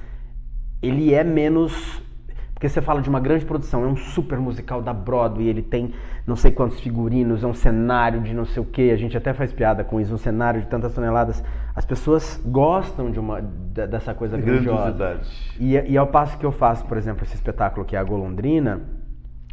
ele 0.81 1.13
é 1.13 1.23
menos 1.23 2.03
porque 2.65 2.69
você 2.69 2.81
fala 2.81 2.99
de 2.99 3.09
uma 3.09 3.19
grande 3.19 3.45
produção, 3.45 3.83
é 3.83 3.87
um 3.87 3.95
super 3.95 4.39
musical 4.39 4.81
da 4.81 4.91
Broadway, 4.91 5.47
ele 5.47 5.61
tem 5.61 5.93
não 6.25 6.35
sei 6.35 6.51
quantos 6.51 6.79
figurinos, 6.79 7.43
é 7.43 7.47
um 7.47 7.53
cenário 7.53 8.21
de 8.21 8.33
não 8.33 8.45
sei 8.45 8.63
o 8.63 8.65
que, 8.65 8.89
a 8.89 8.95
gente 8.95 9.15
até 9.15 9.33
faz 9.33 9.53
piada 9.53 9.83
com 9.83 10.01
isso, 10.01 10.11
um 10.13 10.17
cenário 10.17 10.61
de 10.61 10.67
tantas 10.67 10.95
toneladas. 10.95 11.43
As 11.75 11.85
pessoas 11.85 12.41
gostam 12.43 13.11
de 13.11 13.19
uma, 13.19 13.39
dessa 13.41 14.15
coisa 14.15 14.35
grandiosa. 14.35 15.21
E, 15.59 15.73
e 15.73 15.95
ao 15.95 16.07
passo 16.07 16.39
que 16.39 16.45
eu 16.45 16.51
faço, 16.51 16.85
por 16.85 16.97
exemplo, 16.97 17.23
esse 17.23 17.35
espetáculo 17.35 17.85
que 17.85 17.95
é 17.95 17.99
a 17.99 18.03
Golondrina, 18.03 18.81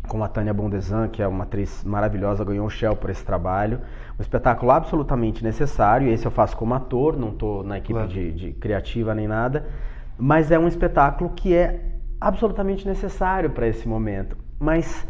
com 0.09 0.25
a 0.25 0.29
Tânia 0.29 0.55
Bondesan, 0.55 1.09
que 1.09 1.23
é 1.23 1.29
uma 1.29 1.45
atriz 1.45 1.85
maravilhosa, 1.85 2.43
ganhou 2.45 2.67
o 2.67 2.71
Shell 2.71 2.97
por 2.97 3.11
esse 3.11 3.25
trabalho. 3.25 3.81
Um 4.19 4.23
espetáculo 4.23 4.71
absolutamente 4.71 5.45
necessário, 5.45 6.09
esse 6.09 6.25
eu 6.25 6.31
faço 6.31 6.57
como 6.57 6.73
ator, 6.73 7.15
não 7.19 7.29
estou 7.29 7.63
na 7.63 7.77
equipe 7.77 7.93
claro. 7.93 8.09
de, 8.09 8.33
de 8.33 8.53
criativa 8.53 9.15
nem 9.15 9.29
nada, 9.29 9.67
mas 10.17 10.51
é 10.51 10.59
um 10.59 10.67
espetáculo 10.67 11.31
que 11.37 11.55
é 11.55 11.92
absolutamente 12.27 12.87
necessário 12.87 13.51
para 13.51 13.67
esse 13.67 13.89
momento. 13.89 14.37
Mas 14.59 15.07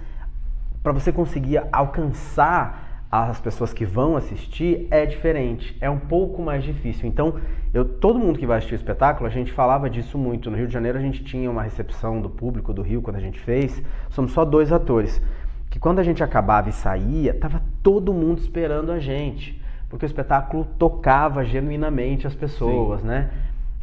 para 0.83 0.93
você 0.93 1.13
conseguir 1.13 1.63
alcançar 1.73 3.07
as 3.11 3.39
pessoas 3.39 3.75
que 3.75 3.85
vão 3.85 4.17
assistir 4.17 4.89
é 4.91 5.05
diferente, 5.05 5.77
é 5.83 5.91
um 5.91 5.99
pouco 5.99 6.41
mais 6.41 6.65
difícil. 6.65 7.07
Então, 7.07 7.35
eu, 7.73 7.85
todo 7.85 8.19
mundo 8.19 8.39
que 8.39 8.47
vai 8.47 8.57
assistir 8.57 8.75
o 8.75 8.77
espetáculo, 8.77 9.27
a 9.27 9.31
gente 9.31 9.53
falava 9.53 9.91
disso 9.91 10.17
muito. 10.17 10.51
No 10.51 10.57
Rio 10.57 10.67
de 10.67 10.73
Janeiro, 10.73 10.97
a 10.97 11.01
gente 11.01 11.23
tinha 11.23 11.51
uma 11.51 11.63
recepção 11.63 12.23
do 12.23 12.31
público 12.31 12.73
do 12.73 12.81
Rio 12.81 13.03
quando 13.03 13.17
a 13.17 13.21
gente 13.21 13.39
fez. 13.39 13.83
Somos 14.09 14.33
só 14.33 14.47
dois 14.47 14.73
atores. 14.73 15.21
Que 15.69 15.79
quando 15.79 15.99
a 15.99 16.03
gente 16.03 16.25
acabava 16.25 16.71
e 16.71 16.73
saía, 16.73 17.35
tava 17.35 17.63
todo 17.83 18.15
mundo 18.15 18.39
esperando 18.39 18.91
a 18.91 18.99
gente, 18.99 19.61
porque 19.91 20.05
o 20.05 20.07
espetáculo 20.07 20.67
tocava 20.79 21.45
genuinamente 21.45 22.27
as 22.27 22.35
pessoas, 22.35 23.03
Sim. 23.03 23.07
né? 23.07 23.31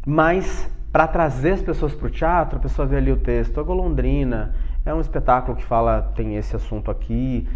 Mas 0.04 0.68
para 0.92 1.06
trazer 1.06 1.52
as 1.52 1.62
pessoas 1.62 1.94
para 1.94 2.06
o 2.06 2.10
teatro, 2.10 2.58
a 2.58 2.60
pessoa 2.60 2.86
vê 2.86 2.96
ali 2.96 3.12
o 3.12 3.16
texto, 3.16 3.60
a 3.60 3.62
Golondrina, 3.62 4.54
é 4.84 4.92
um 4.92 5.00
espetáculo 5.00 5.56
que 5.56 5.64
fala, 5.64 6.12
tem 6.14 6.36
esse 6.36 6.56
assunto 6.56 6.90
aqui, 6.90 7.46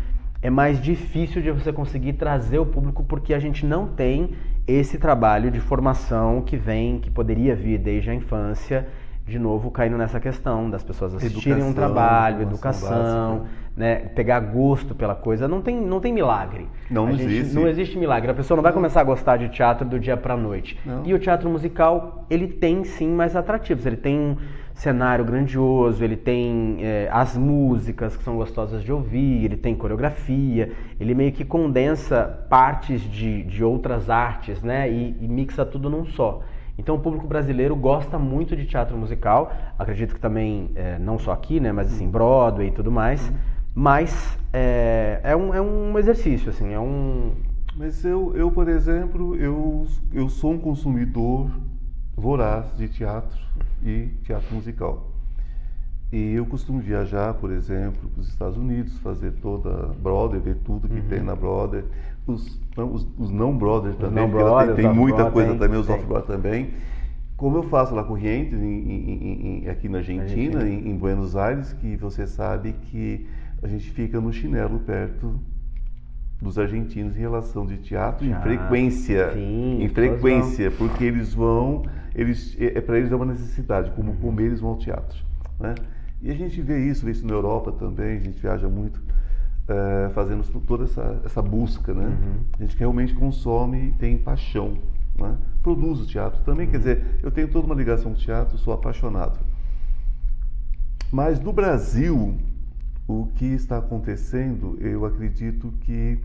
é 0.41 0.51
mais 0.51 0.81
difícil 0.81 1.43
de 1.43 1.51
você 1.51 1.73
conseguir 1.73 2.13
trazer 2.15 2.59
o 2.59 2.67
público 2.67 3.03
porque 3.03 3.33
a 3.33 3.39
gente 3.39 3.65
não 3.65 3.89
tem 3.89 4.35
esse 4.67 4.99
trabalho 4.99 5.51
de 5.51 5.59
formação 5.59 6.43
que 6.43 6.57
vem, 6.57 6.99
que 6.99 7.11
poderia 7.11 7.57
vir 7.57 7.79
desde 7.79 8.11
a 8.11 8.15
infância, 8.15 8.87
de 9.27 9.39
novo 9.39 9.71
caindo 9.71 9.97
nessa 9.97 10.21
questão 10.21 10.69
das 10.69 10.85
pessoas 10.85 11.15
assistirem 11.15 11.59
educação, 11.59 11.71
um 11.71 11.75
trabalho, 11.75 12.43
educação, 12.43 13.47
né, 13.77 13.97
pegar 14.15 14.41
gosto 14.41 14.95
pela 14.95 15.15
coisa. 15.15 15.49
Não 15.49 15.61
tem, 15.61 15.77
não 15.77 16.01
tem 16.01 16.13
milagre. 16.13 16.69
Não 16.91 17.11
gente, 17.11 17.25
existe. 17.25 17.55
Não 17.55 17.67
existe 17.67 17.99
milagre. 17.99 18.31
A 18.31 18.35
pessoa 18.35 18.57
não 18.57 18.63
vai 18.63 18.73
começar 18.73 19.01
a 19.01 19.05
gostar 19.05 19.37
de 19.37 19.49
teatro 19.49 19.87
do 19.87 19.99
dia 19.99 20.17
para 20.17 20.37
noite. 20.37 20.79
Não. 20.85 21.05
E 21.05 21.13
o 21.13 21.19
teatro 21.19 21.49
musical, 21.51 22.25
ele 22.31 22.47
tem 22.49 22.85
sim 22.85 23.09
mais 23.09 23.35
atrativos. 23.35 23.85
Ele 23.85 23.97
tem 23.97 24.19
um 24.19 24.37
cenário 24.75 25.25
grandioso, 25.25 26.03
ele 26.03 26.17
tem 26.17 26.79
é, 26.81 27.09
as 27.11 27.37
músicas 27.37 28.17
que 28.17 28.25
são 28.25 28.37
gostosas 28.37 28.83
de 28.83 28.93
ouvir, 28.93 29.45
ele 29.45 29.57
tem 29.57 29.75
coreografia, 29.75 30.73
ele 30.99 31.15
meio 31.15 31.33
que 31.33 31.45
condensa 31.45 32.45
partes 32.51 33.01
de, 33.01 33.45
de 33.45 33.63
outras 33.63 34.11
artes, 34.11 34.63
né, 34.63 34.91
e, 34.91 35.17
e 35.21 35.29
mixa 35.29 35.65
tudo 35.65 35.89
num 35.89 36.05
só. 36.05 36.43
Então 36.77 36.97
o 36.97 36.99
público 36.99 37.27
brasileiro 37.27 37.77
gosta 37.77 38.19
muito 38.19 38.57
de 38.57 38.67
teatro 38.67 38.97
musical, 38.97 39.53
acredito 39.79 40.13
que 40.13 40.21
também, 40.21 40.71
é, 40.75 40.99
não 40.99 41.21
só 41.21 41.31
aqui, 41.31 41.61
né, 41.61 41.71
mas 41.71 41.93
assim, 41.93 42.09
Broadway 42.09 42.69
e 42.69 42.73
tudo 42.73 42.91
mais, 42.91 43.33
mas 43.75 44.39
é, 44.53 45.21
é, 45.23 45.37
um, 45.37 45.53
é 45.53 45.61
um 45.61 45.99
exercício, 45.99 46.51
assim, 46.51 46.73
é 46.73 46.79
um... 46.79 47.33
Mas 47.77 48.05
eu, 48.05 48.33
eu 48.37 48.51
por 48.53 48.69
exemplo, 48.69 49.35
eu, 49.35 49.87
eu 50.13 50.29
sou 50.29 50.53
um 50.53 50.59
consumidor 50.59 51.51
voraz 52.17 52.73
de 52.77 52.89
teatro 52.89 53.39
e 53.83 54.11
teatro 54.23 54.55
musical. 54.55 55.11
E 56.13 56.35
eu 56.35 56.47
costumo 56.47 56.79
viajar, 56.79 57.35
por 57.35 57.51
exemplo, 57.51 58.09
para 58.09 58.21
os 58.21 58.29
Estados 58.29 58.57
Unidos, 58.57 58.97
fazer 58.99 59.33
toda 59.33 59.71
a 59.71 59.87
Broadway, 59.89 60.41
ver 60.41 60.57
tudo 60.65 60.89
que 60.89 61.01
uhum. 61.01 61.09
tem 61.09 61.21
na 61.21 61.35
Broadway. 61.35 61.83
Os, 62.25 62.61
os, 62.77 63.09
os 63.19 63.31
não 63.33 63.57
brothers 63.59 63.97
também, 63.97 64.23
não 64.23 64.31
brothers, 64.31 64.77
tem, 64.77 64.85
tem 64.87 64.95
muita 64.95 65.29
coisa 65.31 65.57
também, 65.57 65.79
os 65.79 65.89
off-broadway 65.89 66.37
também. 66.37 66.71
Como 67.37 67.57
eu 67.57 67.65
faço 67.65 67.95
lá 67.97 68.07
em, 68.09 68.25
em, 68.25 69.65
em, 69.65 69.69
aqui 69.69 69.89
na 69.89 69.99
Argentina, 69.99 70.61
Argentina. 70.61 70.89
Em, 70.89 70.97
Buenos 70.97 71.35
Aires, 71.35 71.73
que 71.73 71.97
você 71.97 72.29
sabe 72.29 72.75
que 72.75 73.27
a 73.65 73.67
gente 73.67 73.91
fica 73.91 74.21
no 74.21 74.31
chinelo 74.31 74.79
perto 74.81 75.41
dos 76.41 76.59
argentinos 76.59 77.17
em 77.17 77.21
relação 77.21 77.65
de 77.65 77.79
teatro, 77.79 78.27
em 78.27 78.35
frequência, 78.43 79.33
sim, 79.33 79.83
em 79.83 79.89
frequência, 79.89 80.71
porque 80.71 81.03
eles 81.05 81.33
vão, 81.33 81.83
eles 82.15 82.55
é, 82.61 82.77
é 82.77 82.81
para 82.83 82.99
eles 82.99 83.11
é 83.11 83.17
uma 83.17 83.25
necessidade, 83.25 83.91
como 83.93 84.11
uhum. 84.11 84.17
comer 84.19 84.45
eles 84.45 84.61
vão 84.61 84.71
ao 84.71 84.77
teatro, 84.77 85.19
né? 85.59 85.75
E 86.21 86.31
a 86.31 86.35
gente 86.35 86.61
vê 86.61 86.87
isso, 86.87 87.07
vê 87.07 87.13
isso 87.13 87.27
na 87.27 87.33
Europa 87.33 87.73
também, 87.73 88.19
a 88.19 88.21
gente 88.21 88.39
viaja 88.39 88.69
muito 88.69 89.01
é, 89.67 90.11
fazendo 90.11 90.45
toda 90.61 90.85
essa, 90.85 91.23
essa 91.25 91.41
busca, 91.41 91.95
né? 91.95 92.05
Uhum. 92.05 92.41
A 92.59 92.63
gente 92.65 92.77
realmente 92.77 93.15
consome 93.15 93.89
e 93.89 93.93
tem 93.93 94.19
paixão, 94.19 94.77
né? 95.19 95.39
Produz 95.63 96.01
o 96.01 96.07
teatro 96.07 96.43
também, 96.43 96.67
uhum. 96.67 96.73
quer 96.73 96.79
dizer, 96.79 97.05
eu 97.23 97.31
tenho 97.31 97.49
toda 97.49 97.65
uma 97.65 97.75
ligação 97.75 98.13
com 98.13 98.19
o 98.19 98.21
teatro, 98.21 98.59
sou 98.59 98.75
apaixonado. 98.75 99.39
Mas 101.11 101.41
no 101.41 101.53
Brasil, 101.53 102.37
o 103.07 103.27
que 103.35 103.47
está 103.47 103.79
acontecendo, 103.79 104.79
eu 104.81 105.05
acredito 105.05 105.73
que 105.81 106.19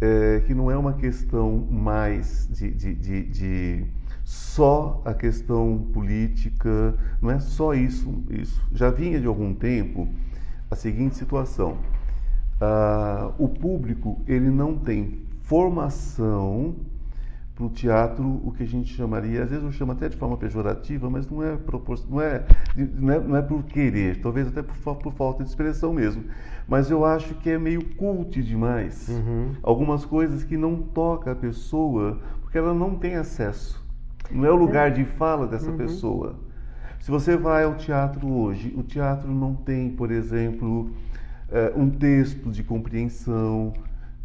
é, 0.00 0.42
que 0.46 0.54
não 0.54 0.70
é 0.70 0.76
uma 0.76 0.92
questão 0.92 1.66
mais 1.70 2.48
de, 2.52 2.70
de, 2.70 2.94
de, 2.94 3.22
de, 3.24 3.86
só 4.24 5.02
a 5.04 5.14
questão 5.14 5.88
política, 5.92 6.94
não 7.20 7.30
é 7.30 7.40
só 7.40 7.72
isso, 7.74 8.22
isso. 8.28 8.62
Já 8.72 8.90
vinha 8.90 9.20
de 9.20 9.26
algum 9.26 9.54
tempo 9.54 10.08
a 10.70 10.76
seguinte 10.76 11.16
situação: 11.16 11.78
ah, 12.60 13.32
o 13.38 13.48
público 13.48 14.20
ele 14.26 14.50
não 14.50 14.76
tem 14.76 15.22
formação 15.42 16.74
para 17.56 17.64
o 17.64 17.70
teatro 17.70 18.42
o 18.44 18.52
que 18.52 18.62
a 18.62 18.66
gente 18.66 18.94
chamaria, 18.94 19.42
às 19.42 19.48
vezes 19.48 19.64
eu 19.64 19.72
chamo 19.72 19.92
até 19.92 20.10
de 20.10 20.16
forma 20.16 20.36
pejorativa, 20.36 21.08
mas 21.08 21.28
não 21.28 21.42
é, 21.42 21.56
não 22.06 22.20
é, 22.20 22.44
não 22.76 23.10
é, 23.10 23.18
não 23.18 23.36
é 23.36 23.40
por 23.40 23.62
querer, 23.64 24.20
talvez 24.20 24.46
até 24.46 24.62
por, 24.62 24.96
por, 24.96 25.12
falta 25.14 25.42
de 25.42 25.48
expressão 25.48 25.90
mesmo. 25.90 26.24
Mas 26.68 26.90
eu 26.90 27.02
acho 27.02 27.34
que 27.36 27.48
é 27.48 27.58
meio 27.58 27.82
cult 27.94 28.42
demais. 28.42 29.08
Uhum. 29.08 29.52
Algumas 29.62 30.04
coisas 30.04 30.44
que 30.44 30.54
não 30.54 30.76
toca 30.82 31.32
a 31.32 31.34
pessoa, 31.34 32.20
porque 32.42 32.58
ela 32.58 32.74
não 32.74 32.94
tem 32.94 33.14
acesso. 33.14 33.82
Não 34.30 34.44
é 34.44 34.50
o 34.50 34.56
lugar 34.56 34.90
de 34.90 35.04
fala 35.04 35.46
dessa 35.46 35.70
uhum. 35.70 35.78
pessoa. 35.78 36.36
Se 37.00 37.10
você 37.10 37.38
vai 37.38 37.64
ao 37.64 37.76
teatro 37.76 38.30
hoje, 38.30 38.74
o 38.76 38.82
teatro 38.82 39.32
não 39.32 39.54
tem, 39.54 39.90
por 39.90 40.10
exemplo, 40.10 40.90
eh, 41.50 41.72
um 41.74 41.88
texto 41.88 42.50
de 42.50 42.62
compreensão, 42.64 43.72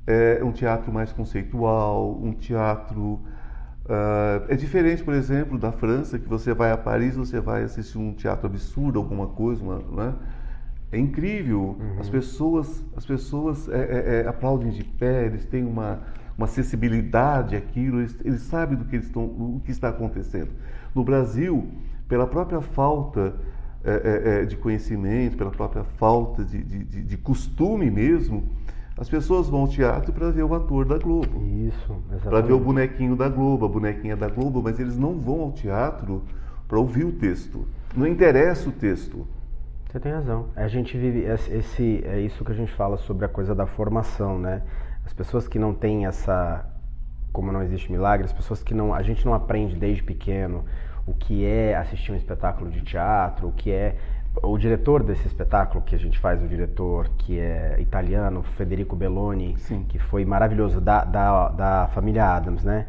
é 0.06 0.44
um 0.44 0.52
teatro 0.52 0.92
mais 0.92 1.12
conceitual, 1.12 2.20
um 2.22 2.34
teatro. 2.34 3.20
Uh, 3.86 4.46
é 4.48 4.56
diferente, 4.56 5.04
por 5.04 5.14
exemplo, 5.14 5.58
da 5.58 5.72
França, 5.72 6.18
que 6.18 6.28
você 6.28 6.54
vai 6.54 6.72
a 6.72 6.78
Paris, 6.78 7.16
você 7.16 7.40
vai 7.40 7.64
assistir 7.64 7.98
um 7.98 8.14
teatro 8.14 8.48
absurdo, 8.48 9.00
alguma 9.00 9.28
coisa, 9.28 9.64
uma, 9.64 9.78
né? 9.78 10.14
É 10.92 10.98
incrível. 10.98 11.78
Uhum. 11.80 12.00
As 12.00 12.10
pessoas, 12.10 12.86
as 12.96 13.06
pessoas 13.06 13.70
é, 13.70 13.80
é, 13.80 14.22
é, 14.22 14.28
aplaudem 14.28 14.72
de 14.72 14.84
pé, 14.84 15.26
eles 15.26 15.46
têm 15.46 15.64
uma, 15.64 16.00
uma 16.38 16.46
acessibilidade 16.46 17.56
àquilo, 17.56 18.00
eles, 18.00 18.16
eles 18.26 18.42
sabem 18.42 18.78
do 18.78 18.86
que, 18.86 18.98
eles 18.98 19.06
estão, 19.06 19.24
o 19.24 19.62
que 19.64 19.72
está 19.72 19.90
acontecendo. 19.90 20.52
No 20.94 21.04
Brasil, 21.04 21.68
pela 22.10 22.28
própria 22.28 22.60
falta 22.60 23.34
é, 23.84 23.92
é, 23.92 24.42
é 24.42 24.46
de 24.46 24.58
conhecimento, 24.58 25.38
pela 25.38 25.52
própria 25.52 25.84
falta 25.84 26.44
de, 26.44 26.62
de, 26.62 26.84
de, 26.84 27.02
de 27.04 27.18
costume 27.18 27.90
mesmo, 27.90 28.44
as 29.02 29.10
pessoas 29.10 29.50
vão 29.50 29.62
ao 29.62 29.68
teatro 29.68 30.14
para 30.14 30.30
ver 30.30 30.44
o 30.44 30.54
ator 30.54 30.86
da 30.86 30.96
Globo. 30.96 31.42
Isso, 31.44 31.96
Para 32.22 32.40
ver 32.40 32.54
o 32.54 32.60
bonequinho 32.60 33.16
da 33.16 33.28
Globo, 33.28 33.66
a 33.66 33.68
bonequinha 33.68 34.16
da 34.16 34.28
Globo, 34.28 34.62
mas 34.62 34.80
eles 34.80 34.96
não 34.96 35.20
vão 35.20 35.42
ao 35.42 35.52
teatro 35.52 36.24
para 36.68 36.78
ouvir 36.78 37.06
o 37.06 37.12
texto. 37.12 37.68
Não 37.98 38.06
interessa 38.06 38.70
o 38.70 38.72
texto. 38.72 39.28
Você 39.90 40.00
tem 40.00 40.12
razão. 40.12 40.50
A 40.56 40.68
gente 40.68 40.96
vive 41.00 41.22
esse 41.22 42.04
é 42.06 42.20
isso 42.20 42.46
que 42.46 42.52
a 42.52 42.56
gente 42.56 42.72
fala 42.74 42.96
sobre 42.96 43.26
a 43.26 43.28
coisa 43.28 43.56
da 43.56 43.66
formação, 43.66 44.38
né? 44.38 44.62
As 45.04 45.12
pessoas 45.12 45.48
que 45.48 45.58
não 45.58 45.74
têm 45.74 46.06
essa 46.06 46.64
como 47.34 47.52
não 47.52 47.64
existe 47.64 47.92
milagre, 47.92 48.26
as 48.26 48.34
pessoas 48.34 48.62
que 48.62 48.76
não 48.76 48.94
a 48.94 49.02
gente 49.02 49.26
não 49.26 49.34
aprende 49.34 49.76
desde 49.76 50.04
pequeno 50.04 50.64
o 51.08 51.14
que 51.16 51.44
é 51.44 51.76
assistir 51.76 52.12
um 52.12 52.16
espetáculo 52.16 52.70
de 52.70 52.82
teatro, 52.82 53.48
o 53.48 53.52
que 53.52 53.72
é 53.72 53.98
o 54.42 54.58
diretor 54.58 55.04
desse 55.04 55.28
espetáculo 55.28 55.84
que 55.84 55.94
a 55.94 56.00
gente 56.00 56.18
faz, 56.18 56.42
o 56.42 56.48
diretor 56.48 57.10
que 57.18 57.40
é 57.40 57.76
italiano, 57.80 58.44
Federico 58.56 58.96
Belloni, 58.96 59.56
Sim. 59.58 59.86
que 59.88 60.00
foi 60.00 60.24
maravilhoso, 60.24 60.80
da, 60.80 61.04
da, 61.04 61.50
da 61.50 61.88
família 61.94 62.26
Adams, 62.26 62.64
né? 62.64 62.88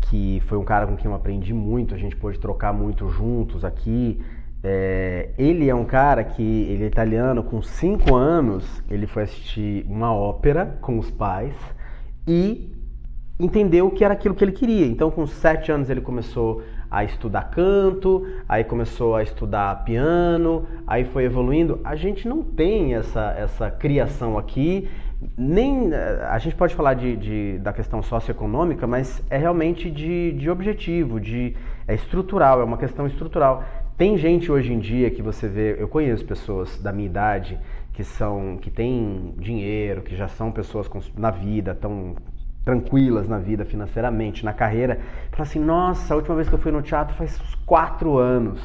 Que 0.00 0.42
foi 0.46 0.58
um 0.58 0.64
cara 0.64 0.86
com 0.86 0.96
quem 0.96 1.10
eu 1.10 1.14
aprendi 1.16 1.54
muito, 1.54 1.94
a 1.94 1.98
gente 1.98 2.16
pôde 2.16 2.38
trocar 2.38 2.72
muito 2.72 3.08
juntos 3.08 3.64
aqui. 3.64 4.20
É, 4.64 5.30
ele 5.38 5.68
é 5.68 5.74
um 5.74 5.84
cara 5.84 6.24
que, 6.24 6.42
ele 6.42 6.84
é 6.84 6.86
italiano, 6.86 7.42
com 7.42 7.62
cinco 7.62 8.14
anos, 8.14 8.82
ele 8.90 9.06
foi 9.06 9.24
assistir 9.24 9.84
uma 9.88 10.12
ópera 10.12 10.78
com 10.80 10.98
os 10.98 11.10
pais 11.10 11.54
e 12.26 12.72
entendeu 13.38 13.90
que 13.90 14.04
era 14.04 14.14
aquilo 14.14 14.34
que 14.34 14.44
ele 14.44 14.52
queria. 14.52 14.86
Então, 14.86 15.10
com 15.10 15.26
sete 15.26 15.70
anos, 15.72 15.90
ele 15.90 16.00
começou 16.00 16.62
a 16.92 17.02
estudar 17.04 17.44
canto, 17.44 18.26
aí 18.46 18.62
começou 18.62 19.16
a 19.16 19.22
estudar 19.22 19.82
piano, 19.82 20.68
aí 20.86 21.04
foi 21.06 21.24
evoluindo. 21.24 21.80
A 21.82 21.96
gente 21.96 22.28
não 22.28 22.42
tem 22.42 22.94
essa, 22.94 23.34
essa 23.38 23.70
criação 23.70 24.36
aqui, 24.36 24.90
nem 25.38 25.94
a 26.28 26.38
gente 26.38 26.54
pode 26.54 26.74
falar 26.74 26.92
de, 26.92 27.16
de 27.16 27.58
da 27.60 27.72
questão 27.72 28.02
socioeconômica, 28.02 28.86
mas 28.86 29.22
é 29.30 29.38
realmente 29.38 29.90
de, 29.90 30.32
de 30.32 30.50
objetivo, 30.50 31.18
de 31.18 31.56
é 31.88 31.94
estrutural, 31.94 32.60
é 32.60 32.64
uma 32.64 32.76
questão 32.76 33.06
estrutural. 33.06 33.64
Tem 33.96 34.18
gente 34.18 34.52
hoje 34.52 34.70
em 34.70 34.78
dia 34.78 35.10
que 35.10 35.22
você 35.22 35.48
vê, 35.48 35.76
eu 35.80 35.88
conheço 35.88 36.26
pessoas 36.26 36.78
da 36.78 36.92
minha 36.92 37.06
idade 37.06 37.58
que 37.94 38.04
são 38.04 38.58
que 38.60 38.70
têm 38.70 39.32
dinheiro, 39.38 40.02
que 40.02 40.14
já 40.14 40.28
são 40.28 40.52
pessoas 40.52 40.90
na 41.16 41.30
vida, 41.30 41.74
tão 41.74 42.14
tranquilas 42.64 43.28
na 43.28 43.38
vida 43.38 43.64
financeiramente, 43.64 44.44
na 44.44 44.52
carreira, 44.52 44.98
fala 45.30 45.42
assim: 45.42 45.60
nossa, 45.60 46.14
a 46.14 46.16
última 46.16 46.36
vez 46.36 46.48
que 46.48 46.54
eu 46.54 46.58
fui 46.58 46.72
no 46.72 46.82
teatro 46.82 47.14
faz 47.16 47.38
quatro 47.66 48.18
anos. 48.18 48.60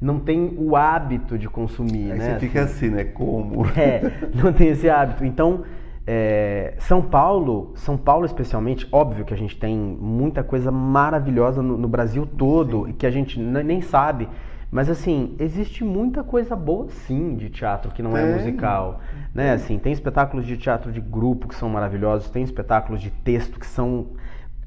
Não 0.00 0.18
tem 0.18 0.54
o 0.58 0.76
hábito 0.76 1.38
de 1.38 1.48
consumir, 1.48 2.12
Aí 2.12 2.18
né? 2.18 2.32
Você 2.34 2.40
fica 2.40 2.62
assim, 2.62 2.90
né? 2.90 3.04
Como? 3.04 3.64
É, 3.76 4.02
não 4.34 4.52
tem 4.52 4.68
esse 4.68 4.90
hábito. 4.90 5.24
Então, 5.24 5.64
é, 6.06 6.74
São 6.78 7.00
Paulo, 7.00 7.72
São 7.74 7.96
Paulo 7.96 8.26
especialmente, 8.26 8.86
óbvio 8.92 9.24
que 9.24 9.32
a 9.32 9.36
gente 9.36 9.56
tem 9.56 9.76
muita 9.76 10.42
coisa 10.42 10.70
maravilhosa 10.70 11.62
no, 11.62 11.78
no 11.78 11.88
Brasil 11.88 12.26
todo 12.26 12.88
e 12.88 12.92
que 12.92 13.06
a 13.06 13.10
gente 13.10 13.40
nem 13.40 13.80
sabe. 13.80 14.28
Mas 14.74 14.90
assim, 14.90 15.36
existe 15.38 15.84
muita 15.84 16.24
coisa 16.24 16.56
boa 16.56 16.88
sim 16.88 17.36
de 17.36 17.48
teatro 17.48 17.92
que 17.92 18.02
não 18.02 18.16
é, 18.16 18.28
é 18.28 18.34
musical, 18.34 19.00
né? 19.32 19.52
Assim, 19.52 19.78
tem 19.78 19.92
espetáculos 19.92 20.44
de 20.44 20.56
teatro 20.56 20.90
de 20.90 21.00
grupo 21.00 21.46
que 21.46 21.54
são 21.54 21.68
maravilhosos, 21.68 22.28
tem 22.28 22.42
espetáculos 22.42 23.00
de 23.00 23.08
texto 23.08 23.60
que 23.60 23.66
são 23.68 24.08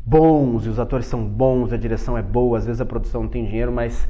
bons, 0.06 0.66
e 0.66 0.70
os 0.70 0.80
atores 0.80 1.08
são 1.08 1.22
bons, 1.26 1.74
a 1.74 1.78
direção 1.78 2.18
é 2.18 2.22
boa, 2.22 2.58
às 2.58 2.66
vezes 2.66 2.80
a 2.80 2.86
produção 2.86 3.24
não 3.24 3.30
tem 3.30 3.44
dinheiro, 3.44 3.70
mas 3.70 4.08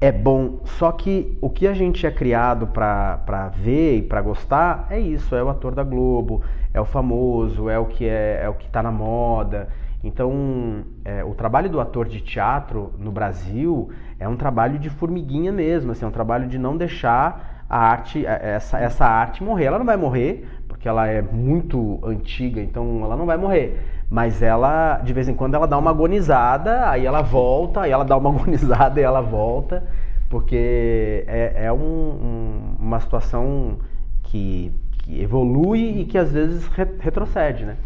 é 0.00 0.10
bom. 0.10 0.58
Só 0.64 0.90
que 0.90 1.38
o 1.40 1.48
que 1.48 1.68
a 1.68 1.74
gente 1.74 2.04
é 2.04 2.10
criado 2.10 2.66
para 2.66 3.52
ver 3.54 3.98
e 3.98 4.02
para 4.02 4.20
gostar 4.20 4.88
é 4.90 4.98
isso, 4.98 5.32
é 5.36 5.44
o 5.44 5.48
ator 5.48 5.76
da 5.76 5.84
Globo, 5.84 6.42
é 6.74 6.80
o 6.80 6.84
famoso, 6.84 7.70
é 7.70 7.78
o 7.78 7.86
que 7.86 8.04
é, 8.04 8.40
é 8.42 8.48
o 8.48 8.54
que 8.54 8.66
está 8.66 8.82
na 8.82 8.90
moda. 8.90 9.68
Então, 10.06 10.84
é, 11.04 11.24
o 11.24 11.34
trabalho 11.34 11.68
do 11.68 11.80
ator 11.80 12.06
de 12.06 12.20
teatro 12.20 12.92
no 12.96 13.10
Brasil 13.10 13.90
é 14.20 14.28
um 14.28 14.36
trabalho 14.36 14.78
de 14.78 14.88
formiguinha 14.88 15.50
mesmo, 15.50 15.90
assim, 15.90 16.04
é 16.04 16.08
um 16.08 16.12
trabalho 16.12 16.46
de 16.46 16.58
não 16.58 16.76
deixar 16.76 17.64
a 17.68 17.76
arte, 17.76 18.24
é, 18.24 18.54
essa, 18.54 18.78
essa 18.78 19.04
arte 19.04 19.42
morrer. 19.42 19.64
Ela 19.64 19.78
não 19.78 19.84
vai 19.84 19.96
morrer, 19.96 20.48
porque 20.68 20.88
ela 20.88 21.08
é 21.08 21.20
muito 21.20 21.98
antiga, 22.04 22.60
então 22.60 23.00
ela 23.02 23.16
não 23.16 23.26
vai 23.26 23.36
morrer. 23.36 23.80
Mas 24.08 24.40
ela, 24.40 24.98
de 24.98 25.12
vez 25.12 25.28
em 25.28 25.34
quando, 25.34 25.54
ela 25.54 25.66
dá 25.66 25.76
uma 25.76 25.90
agonizada, 25.90 26.88
aí 26.88 27.04
ela 27.04 27.20
volta, 27.20 27.80
aí 27.80 27.90
ela 27.90 28.04
dá 28.04 28.16
uma 28.16 28.30
agonizada 28.34 29.00
e 29.00 29.02
ela 29.02 29.20
volta, 29.20 29.82
porque 30.30 31.24
é, 31.26 31.64
é 31.64 31.72
um, 31.72 31.78
um, 31.78 32.76
uma 32.78 33.00
situação 33.00 33.78
que, 34.22 34.72
que 35.02 35.20
evolui 35.20 36.00
e 36.00 36.04
que 36.04 36.16
às 36.16 36.30
vezes 36.30 36.64
retrocede, 37.00 37.64
né? 37.64 37.76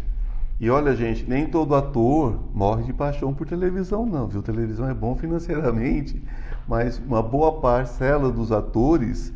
E 0.61 0.69
olha, 0.69 0.95
gente, 0.95 1.27
nem 1.27 1.47
todo 1.47 1.73
ator 1.73 2.39
morre 2.53 2.83
de 2.83 2.93
paixão 2.93 3.33
por 3.33 3.47
televisão, 3.47 4.05
não, 4.05 4.27
viu? 4.27 4.43
Televisão 4.43 4.87
é 4.87 4.93
bom 4.93 5.15
financeiramente, 5.15 6.23
mas 6.67 6.99
uma 6.99 7.23
boa 7.23 7.59
parcela 7.59 8.29
dos 8.29 8.51
atores 8.51 9.33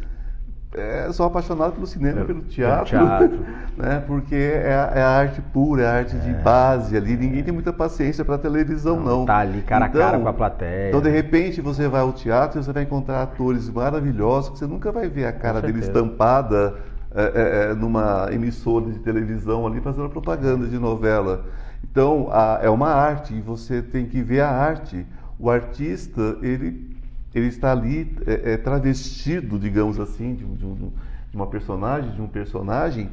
é, 0.71 1.11
são 1.11 1.25
apaixonados 1.25 1.73
pelo 1.73 1.87
cinema, 1.87 2.21
é, 2.21 2.23
pelo 2.25 2.43
teatro, 2.43 2.85
teatro. 2.85 3.39
né? 3.75 4.03
porque 4.05 4.35
é, 4.35 4.91
é, 4.93 5.01
a 5.01 5.09
arte 5.09 5.41
pura, 5.41 5.81
é 5.81 5.87
a 5.87 5.93
arte 5.95 6.15
de 6.15 6.29
é. 6.29 6.33
base 6.33 6.95
ali. 6.95 7.17
Ninguém 7.17 7.43
tem 7.43 7.51
muita 7.51 7.73
paciência 7.73 8.23
para 8.23 8.37
televisão, 8.37 8.99
não, 8.99 9.21
não. 9.21 9.25
Tá 9.25 9.37
ali 9.37 9.63
cara 9.63 9.87
então, 9.87 10.01
a 10.01 10.05
cara 10.05 10.19
com 10.19 10.27
a 10.27 10.33
plateia. 10.33 10.89
Então, 10.89 11.01
de 11.01 11.09
repente, 11.09 11.59
você 11.59 11.87
vai 11.87 12.01
ao 12.01 12.13
teatro 12.13 12.59
e 12.59 12.63
você 12.63 12.71
vai 12.71 12.83
encontrar 12.83 13.23
atores 13.23 13.67
maravilhosos 13.67 14.51
que 14.51 14.59
você 14.59 14.67
nunca 14.67 14.91
vai 14.91 15.09
ver 15.09 15.25
a 15.25 15.33
cara 15.33 15.59
dele 15.59 15.79
estampada 15.79 16.75
é, 17.15 17.23
é, 17.23 17.71
é, 17.71 17.73
numa 17.73 18.27
emissora 18.29 18.91
de 18.91 18.99
televisão 18.99 19.65
ali 19.65 19.79
fazendo 19.79 20.09
propaganda 20.09 20.67
de 20.67 20.77
novela. 20.77 21.45
Então, 21.81 22.27
a, 22.29 22.59
é 22.61 22.69
uma 22.69 22.89
arte 22.89 23.33
e 23.33 23.39
você 23.39 23.81
tem 23.81 24.05
que 24.05 24.21
ver 24.21 24.41
a 24.41 24.49
arte. 24.49 25.05
O 25.39 25.49
artista, 25.49 26.37
ele, 26.41 26.93
ele 27.33 27.47
está 27.47 27.71
ali 27.71 28.13
é, 28.27 28.53
é 28.53 28.57
travestido, 28.57 29.57
digamos 29.57 29.97
assim, 29.97 30.35
de, 30.35 30.43
de, 30.43 30.73
de 30.75 30.91
uma 31.33 31.47
personagem, 31.47 32.11
de 32.11 32.21
um 32.21 32.27
personagem, 32.27 33.09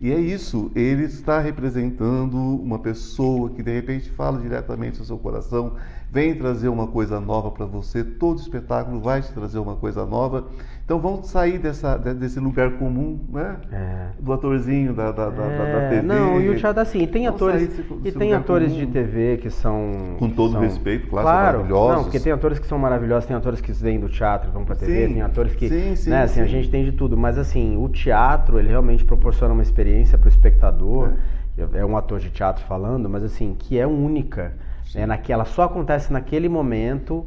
e 0.00 0.12
é 0.12 0.18
isso, 0.18 0.70
ele 0.74 1.04
está 1.04 1.38
representando 1.38 2.36
uma 2.36 2.78
pessoa 2.78 3.48
que 3.50 3.62
de 3.62 3.72
repente 3.72 4.10
fala 4.10 4.38
diretamente 4.38 4.98
ao 4.98 5.06
seu 5.06 5.16
coração, 5.16 5.76
vem 6.10 6.34
trazer 6.34 6.68
uma 6.68 6.88
coisa 6.88 7.20
nova 7.20 7.50
para 7.50 7.64
você, 7.64 8.02
todo 8.04 8.40
espetáculo 8.40 9.00
vai 9.00 9.22
te 9.22 9.32
trazer 9.32 9.58
uma 9.58 9.76
coisa 9.76 10.04
nova. 10.04 10.46
Então 10.84 10.98
vamos 10.98 11.28
sair 11.28 11.58
dessa, 11.58 11.96
desse 11.96 12.38
lugar 12.38 12.72
comum, 12.72 13.18
né? 13.30 13.56
É. 13.72 14.08
Do 14.20 14.34
atorzinho 14.34 14.92
da, 14.92 15.12
da, 15.12 15.30
da, 15.30 15.42
é. 15.42 15.72
da, 15.72 15.88
TV. 15.88 16.02
Não, 16.02 16.38
e 16.38 16.50
o 16.50 16.58
teatro 16.58 16.82
assim, 16.82 17.06
tem 17.06 17.26
atores 17.26 17.68
desse, 17.68 17.82
desse 17.82 18.08
e 18.16 18.18
tem 18.18 18.34
atores 18.34 18.70
comum. 18.70 18.84
de 18.84 18.92
TV 18.92 19.38
que 19.38 19.48
são 19.48 20.16
com 20.18 20.28
todo 20.28 20.52
são, 20.52 20.60
respeito, 20.60 21.08
claro, 21.08 21.26
claro 21.26 21.58
maravilhosos. 21.58 21.96
Não, 21.96 22.02
porque 22.04 22.20
tem 22.20 22.32
atores 22.32 22.58
que 22.58 22.66
são 22.66 22.78
maravilhosos, 22.78 23.26
tem 23.26 23.34
atores 23.34 23.62
que 23.62 23.72
vêm 23.72 23.98
do 23.98 24.10
teatro, 24.10 24.52
vão 24.52 24.66
para 24.66 24.76
TV, 24.76 25.06
sim, 25.06 25.14
tem 25.14 25.22
atores 25.22 25.54
que, 25.54 25.68
sim, 25.70 25.96
sim, 25.96 26.10
né, 26.10 26.24
assim, 26.24 26.42
a 26.42 26.46
gente 26.46 26.68
tem 26.68 26.84
de 26.84 26.92
tudo, 26.92 27.16
mas 27.16 27.38
assim, 27.38 27.78
o 27.78 27.88
teatro, 27.88 28.58
ele 28.58 28.68
realmente 28.68 29.06
proporciona 29.06 29.54
uma 29.54 29.62
experiência 29.62 30.18
para 30.18 30.26
o 30.26 30.28
espectador. 30.28 31.12
É. 31.56 31.78
é 31.78 31.86
um 31.86 31.96
ator 31.96 32.20
de 32.20 32.28
teatro 32.28 32.62
falando, 32.66 33.08
mas 33.08 33.22
assim, 33.24 33.56
que 33.58 33.78
é 33.78 33.86
única. 33.86 34.52
Né, 34.94 35.06
naquela 35.06 35.46
só 35.46 35.62
acontece 35.62 36.12
naquele 36.12 36.46
momento 36.46 37.26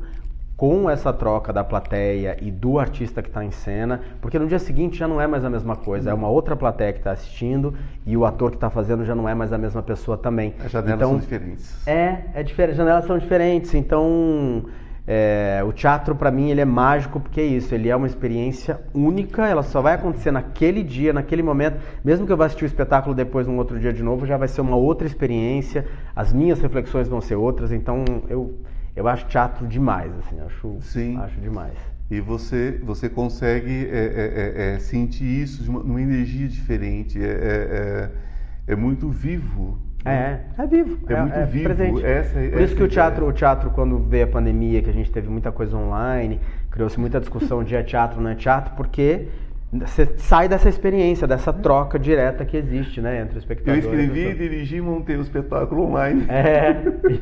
com 0.57 0.89
essa 0.89 1.13
troca 1.13 1.53
da 1.53 1.63
plateia 1.63 2.35
e 2.41 2.49
do 2.49 2.79
artista 2.79 3.21
que 3.21 3.29
está 3.29 3.45
em 3.45 3.51
cena, 3.51 4.01
porque 4.19 4.39
no 4.39 4.47
dia 4.47 4.57
seguinte 4.57 4.97
já 4.97 5.07
não 5.07 5.21
é 5.21 5.27
mais 5.27 5.45
a 5.45 5.49
mesma 5.51 5.75
coisa, 5.75 6.09
é 6.09 6.13
uma 6.13 6.27
outra 6.27 6.55
plateia 6.55 6.91
que 6.91 6.97
está 6.97 7.11
assistindo 7.11 7.75
e 8.03 8.17
o 8.17 8.25
ator 8.25 8.49
que 8.49 8.57
está 8.57 8.67
fazendo 8.67 9.05
já 9.05 9.13
não 9.13 9.29
é 9.29 9.35
mais 9.35 9.53
a 9.53 9.57
mesma 9.57 9.83
pessoa 9.83 10.17
também. 10.17 10.55
As 10.65 10.71
janelas 10.71 10.97
então, 10.97 11.09
são 11.11 11.19
diferentes. 11.19 11.87
É, 11.87 12.23
é 12.33 12.41
diferente, 12.41 12.71
as 12.71 12.77
janelas 12.77 13.05
são 13.05 13.19
diferentes, 13.19 13.75
então 13.75 14.65
é, 15.05 15.63
o 15.63 15.71
teatro 15.71 16.15
para 16.15 16.31
mim 16.31 16.49
ele 16.49 16.59
é 16.59 16.65
mágico 16.65 17.19
porque 17.19 17.39
é 17.39 17.45
isso, 17.45 17.75
ele 17.75 17.87
é 17.87 17.95
uma 17.95 18.07
experiência 18.07 18.81
única, 18.95 19.47
ela 19.47 19.61
só 19.61 19.79
vai 19.79 19.93
acontecer 19.93 20.31
naquele 20.31 20.81
dia, 20.81 21.13
naquele 21.13 21.43
momento, 21.43 21.77
mesmo 22.03 22.25
que 22.25 22.31
eu 22.31 22.37
vá 22.37 22.47
assistir 22.47 22.65
o 22.65 22.67
espetáculo 22.67 23.13
depois 23.13 23.45
num 23.45 23.57
outro 23.57 23.79
dia 23.79 23.93
de 23.93 24.01
novo, 24.01 24.25
já 24.25 24.37
vai 24.37 24.47
ser 24.47 24.61
uma 24.61 24.75
outra 24.75 25.05
experiência, 25.05 25.85
as 26.15 26.33
minhas 26.33 26.59
reflexões 26.59 27.07
vão 27.07 27.21
ser 27.21 27.35
outras, 27.35 27.71
então 27.71 28.03
eu 28.27 28.55
eu 28.97 29.07
acho 29.07 29.27
teatro 29.27 29.67
demais, 29.67 30.11
assim, 30.17 30.39
acho, 30.41 30.77
Sim. 30.81 31.17
acho 31.17 31.39
demais. 31.39 31.77
E 32.09 32.19
você, 32.19 32.79
você 32.83 33.07
consegue 33.07 33.87
é, 33.91 33.97
é, 33.97 34.71
é, 34.71 34.75
é 34.75 34.79
sentir 34.79 35.25
isso 35.25 35.63
de 35.63 35.69
uma, 35.69 35.81
uma 35.81 36.01
energia 36.01 36.47
diferente, 36.47 37.23
é, 37.23 38.09
é, 38.67 38.73
é 38.73 38.75
muito 38.75 39.07
vivo. 39.09 39.77
É, 40.03 40.39
é 40.57 40.65
vivo. 40.65 40.97
É, 41.11 41.21
muito 41.21 41.45
vivo. 41.51 41.63
Presente. 41.65 42.05
Essa, 42.05 42.39
Por 42.39 42.61
isso 42.61 42.75
que 42.75 42.81
o 42.81 42.87
teatro, 42.87 43.27
o 43.27 43.33
teatro, 43.33 43.69
quando 43.69 43.99
veio 43.99 44.23
a 44.23 44.27
pandemia, 44.27 44.81
que 44.81 44.89
a 44.89 44.93
gente 44.93 45.11
teve 45.11 45.29
muita 45.29 45.51
coisa 45.51 45.77
online, 45.77 46.39
criou-se 46.71 46.99
muita 46.99 47.19
discussão 47.19 47.63
de 47.63 47.75
é 47.75 47.83
teatro, 47.83 48.19
não 48.19 48.31
é 48.31 48.35
teatro, 48.35 48.73
porque 48.75 49.27
você 49.73 50.05
sai 50.17 50.47
dessa 50.47 50.69
experiência, 50.69 51.27
dessa 51.27 51.51
troca 51.51 51.99
direta 51.99 52.45
que 52.45 52.55
existe, 52.55 53.01
né, 53.01 53.21
entre 53.21 53.37
o 53.37 53.39
espectador 53.39 53.73
Eu 53.73 53.79
escrevi, 53.79 54.33
dirigi 54.33 54.77
e 54.77 54.81
montei 54.81 55.17
um 55.17 55.21
espetáculo 55.21 55.83
online. 55.83 56.25
É, 56.29 56.69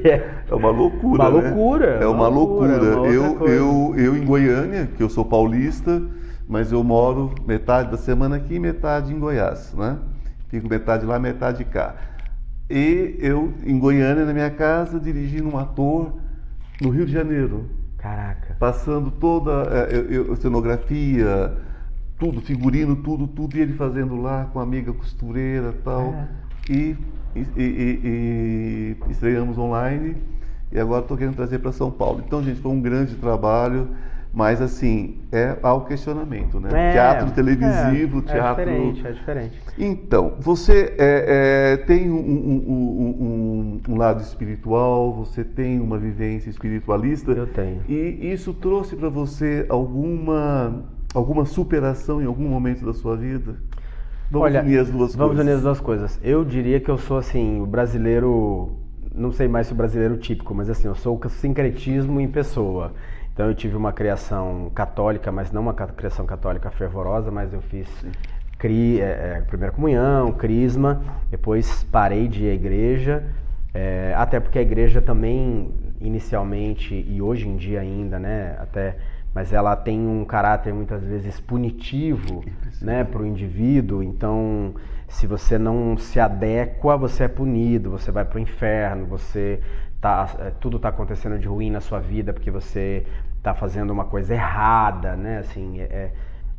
é. 0.03 0.29
é 0.47 0.55
uma 0.55 0.69
loucura, 0.69 1.23
Uma 1.23 1.41
né? 1.41 1.49
loucura. 1.49 1.86
É 1.86 2.05
uma, 2.05 2.27
loucura. 2.27 2.77
loucura. 2.77 3.13
É 3.13 3.19
uma 3.19 3.47
eu, 3.47 3.47
eu, 3.47 3.95
eu 3.97 4.17
em 4.17 4.23
Goiânia, 4.23 4.88
que 4.95 5.01
eu 5.01 5.10
sou 5.10 5.25
paulista, 5.25 6.03
mas 6.47 6.71
eu 6.71 6.84
moro 6.84 7.34
metade 7.47 7.89
da 7.89 7.97
semana 7.97 8.36
aqui 8.36 8.55
e 8.55 8.60
metade 8.60 9.12
em 9.12 9.17
Goiás, 9.17 9.73
né? 9.73 9.97
Fico 10.49 10.69
metade 10.69 11.03
lá, 11.03 11.17
metade 11.17 11.65
cá. 11.65 11.95
E 12.69 13.17
eu, 13.19 13.53
em 13.65 13.77
Goiânia, 13.79 14.23
na 14.23 14.34
minha 14.34 14.51
casa, 14.51 14.99
dirigindo 14.99 15.49
um 15.49 15.58
ator 15.58 16.13
no 16.79 16.89
Rio 16.89 17.08
de 17.08 17.12
Janeiro. 17.12 17.67
Caraca. 17.97 18.55
Passando 18.60 19.10
toda 19.10 19.63
a 19.63 20.31
é, 20.31 20.36
cenografia, 20.36 21.51
tudo, 22.17 22.41
figurino, 22.41 22.95
tudo, 22.97 23.28
tudo, 23.28 23.58
e 23.58 23.62
ele 23.62 23.73
fazendo 23.73 24.15
lá 24.15 24.45
com 24.51 24.60
a 24.60 24.63
amiga 24.63 24.93
costureira 24.93 25.73
tal. 25.84 26.13
É. 26.13 26.28
E, 26.69 26.97
e, 27.36 27.45
e, 27.58 28.97
e 29.08 29.12
estreamos 29.12 29.58
online 29.58 30.15
e 30.71 30.80
agora 30.80 31.01
estou 31.01 31.17
querendo 31.17 31.36
trazer 31.36 31.60
para 31.60 31.71
São 31.71 31.91
Paulo. 31.91 32.23
Então, 32.25 32.43
gente, 32.43 32.60
foi 32.60 32.71
um 32.71 32.82
grande 32.82 33.15
trabalho, 33.15 33.89
mas 34.34 34.62
assim, 34.62 35.19
é 35.32 35.58
ao 35.62 35.86
questionamento, 35.86 36.60
né? 36.60 36.89
É, 36.89 36.91
teatro 36.91 37.32
televisivo, 37.32 38.19
é, 38.19 38.21
teatro. 38.21 38.62
É 38.62 38.65
diferente, 38.65 39.08
é 39.08 39.12
diferente. 39.12 39.62
Então, 39.78 40.34
você 40.39 40.95
é, 40.97 41.75
é 41.75 41.78
tem 41.78 42.10
um, 42.10 42.17
um, 42.17 42.62
um, 42.67 43.82
um, 43.89 43.97
lado 43.97 44.21
espiritual, 44.21 45.13
você 45.13 45.43
tem 45.43 45.80
uma 45.80 45.97
vivência 45.97 46.49
espiritualista. 46.49 47.32
Eu 47.32 47.47
tenho. 47.47 47.82
E 47.88 48.32
isso 48.34 48.54
trouxe 48.54 48.95
para 48.95 49.10
você 49.10 49.65
alguma 49.69 50.84
alguma 51.17 51.45
superação 51.45 52.21
em 52.21 52.25
algum 52.25 52.47
momento 52.47 52.86
da 52.86 52.93
sua 52.93 53.15
vida? 53.15 53.56
Vamos 54.30 54.45
Olha, 54.47 54.62
unir 54.62 54.80
as 54.80 54.89
duas 54.89 55.15
vamos 55.15 55.15
coisas. 55.15 55.17
Vamos 55.17 55.39
unir 55.39 55.51
as 55.54 55.62
duas 55.62 55.80
coisas. 55.80 56.19
Eu 56.23 56.43
diria 56.43 56.80
que 56.80 56.89
eu 56.89 56.97
sou 56.97 57.17
assim, 57.17 57.62
o 57.62 57.65
brasileiro 57.65 58.78
não 59.13 59.32
sei 59.32 59.47
mais 59.47 59.67
se 59.67 59.73
o 59.73 59.75
brasileiro 59.75 60.17
típico, 60.17 60.54
mas 60.54 60.69
assim, 60.69 60.88
eu 60.88 60.95
sou 60.95 61.19
o 61.23 61.30
sincretismo 61.30 62.19
em 62.19 62.28
pessoa. 62.28 62.93
Então 63.34 63.47
eu 63.47 63.56
tive 63.56 63.75
uma 63.75 63.93
criação 63.93 64.71
católica, 64.73 65.32
mas 65.32 65.51
não 65.51 65.62
uma 65.62 65.73
criação 65.73 66.25
católica 66.25 66.69
fervorosa, 66.69 67.32
mas 67.32 67.54
eu 67.54 67.62
fiz 67.62 67.88
cri, 68.58 69.01
é, 69.01 69.38
é, 69.38 69.41
primeira 69.47 69.73
comunhão, 69.73 70.32
crisma, 70.32 71.01
depois 71.30 71.84
parei 71.84 72.28
de 72.28 72.45
ir 72.45 72.51
à 72.51 72.54
igreja, 72.54 73.23
é, 73.73 74.13
até 74.17 74.39
porque 74.39 74.58
a 74.58 74.62
igreja 74.62 75.01
também 75.01 75.73
inicialmente 75.99 76.93
e 76.95 77.21
hoje 77.21 77.47
em 77.47 77.58
dia 77.58 77.82
ainda, 77.82 78.17
né, 78.17 78.56
até 78.60 78.97
mas 79.35 79.51
ela 79.51 79.75
tem 79.75 79.99
um 79.99 80.23
caráter 80.23 80.73
muitas 80.73 81.03
vezes 81.03 81.41
punitivo 81.41 82.41
né, 82.81 83.03
para 83.03 83.21
o 83.21 83.25
indivíduo. 83.25 84.01
Então, 84.01 84.73
se 85.09 85.27
você 85.27 85.57
não 85.57 85.97
se 85.97 86.21
adequa, 86.21 86.95
você 86.95 87.25
é 87.25 87.27
punido, 87.27 87.91
você 87.91 88.11
vai 88.11 88.23
para 88.23 88.37
o 88.37 88.39
inferno, 88.39 89.05
você 89.05 89.59
tá, 89.99 90.29
é, 90.39 90.51
tudo 90.51 90.77
está 90.77 90.87
acontecendo 90.87 91.37
de 91.37 91.49
ruim 91.49 91.69
na 91.69 91.81
sua 91.81 91.99
vida 91.99 92.31
porque 92.31 92.49
você 92.49 93.05
está 93.37 93.53
fazendo 93.53 93.91
uma 93.91 94.05
coisa 94.05 94.33
errada, 94.33 95.17
né? 95.17 95.39
Assim, 95.39 95.81
é, 95.81 95.83
é, 95.83 96.11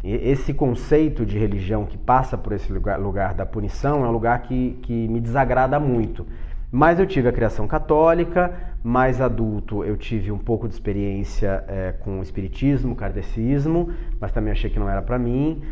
esse 0.04 0.52
conceito 0.52 1.24
de 1.24 1.38
religião 1.38 1.86
que 1.86 1.96
passa 1.96 2.36
por 2.36 2.52
esse 2.52 2.70
lugar, 2.70 3.00
lugar 3.00 3.32
da 3.32 3.46
punição 3.46 4.04
é 4.04 4.08
um 4.08 4.12
lugar 4.12 4.42
que, 4.42 4.78
que 4.82 5.08
me 5.08 5.18
desagrada 5.18 5.80
muito. 5.80 6.26
Mas 6.70 6.98
eu 6.98 7.06
tive 7.06 7.28
a 7.28 7.32
criação 7.32 7.66
católica, 7.68 8.52
mais 8.82 9.20
adulto 9.20 9.84
eu 9.84 9.96
tive 9.96 10.30
um 10.30 10.38
pouco 10.38 10.68
de 10.68 10.74
experiência 10.74 11.64
é, 11.68 11.92
com 11.92 12.20
espiritismo, 12.22 12.94
kardecismo, 12.94 13.90
mas 14.20 14.32
também 14.32 14.52
achei 14.52 14.68
que 14.70 14.78
não 14.78 14.88
era 14.88 15.02
para 15.02 15.18
mim. 15.18 15.62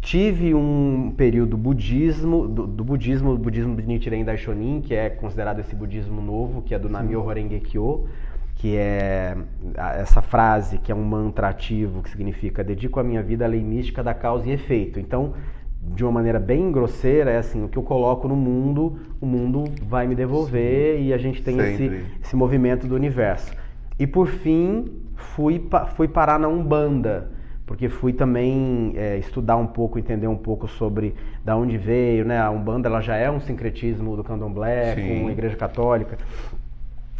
Tive 0.00 0.54
um 0.54 1.12
período 1.16 1.56
budismo, 1.56 2.46
do, 2.46 2.66
do 2.66 2.84
budismo, 2.84 3.32
o 3.32 3.38
budismo 3.38 3.74
de 3.74 3.82
Nichiren 3.82 4.24
Daishonin, 4.24 4.80
que 4.80 4.94
é 4.94 5.10
considerado 5.10 5.58
esse 5.58 5.74
budismo 5.74 6.22
novo, 6.22 6.62
que 6.62 6.74
é 6.74 6.78
do 6.78 6.88
Namyo 6.88 7.24
Horenge 7.24 7.58
Kyo, 7.60 8.06
que 8.54 8.76
é 8.76 9.36
essa 9.76 10.22
frase 10.22 10.78
que 10.78 10.92
é 10.92 10.94
um 10.94 11.04
mantra 11.04 11.48
ativo 11.48 12.02
que 12.02 12.10
significa 12.10 12.62
dedico 12.62 13.00
a 13.00 13.04
minha 13.04 13.22
vida 13.22 13.44
à 13.44 13.48
lei 13.48 13.62
mística 13.62 14.02
da 14.02 14.14
causa 14.14 14.48
e 14.48 14.52
efeito. 14.52 15.00
Então, 15.00 15.34
de 15.80 16.04
uma 16.04 16.12
maneira 16.12 16.38
bem 16.38 16.70
grosseira, 16.72 17.30
é 17.30 17.38
assim, 17.38 17.64
o 17.64 17.68
que 17.68 17.76
eu 17.76 17.82
coloco 17.82 18.26
no 18.26 18.36
mundo, 18.36 18.98
o 19.20 19.26
mundo 19.26 19.64
vai 19.82 20.06
me 20.06 20.14
devolver 20.14 20.98
Sim, 20.98 21.04
e 21.04 21.12
a 21.12 21.18
gente 21.18 21.42
tem 21.42 21.58
esse, 21.58 22.04
esse 22.22 22.36
movimento 22.36 22.86
do 22.86 22.94
universo. 22.94 23.52
E 23.98 24.06
por 24.06 24.28
fim, 24.28 24.86
fui, 25.14 25.68
fui 25.96 26.08
parar 26.08 26.38
na 26.38 26.48
Umbanda, 26.48 27.30
porque 27.66 27.88
fui 27.88 28.12
também 28.12 28.92
é, 28.96 29.18
estudar 29.18 29.56
um 29.56 29.66
pouco, 29.66 29.98
entender 29.98 30.26
um 30.26 30.36
pouco 30.36 30.66
sobre 30.66 31.14
da 31.44 31.56
onde 31.56 31.76
veio, 31.76 32.24
né? 32.24 32.40
A 32.40 32.50
Umbanda 32.50 32.88
ela 32.88 33.00
já 33.00 33.16
é 33.16 33.30
um 33.30 33.40
sincretismo 33.40 34.16
do 34.16 34.24
candomblé, 34.24 34.94
Sim. 34.94 35.20
com 35.20 35.28
a 35.28 35.32
igreja 35.32 35.56
católica. 35.56 36.16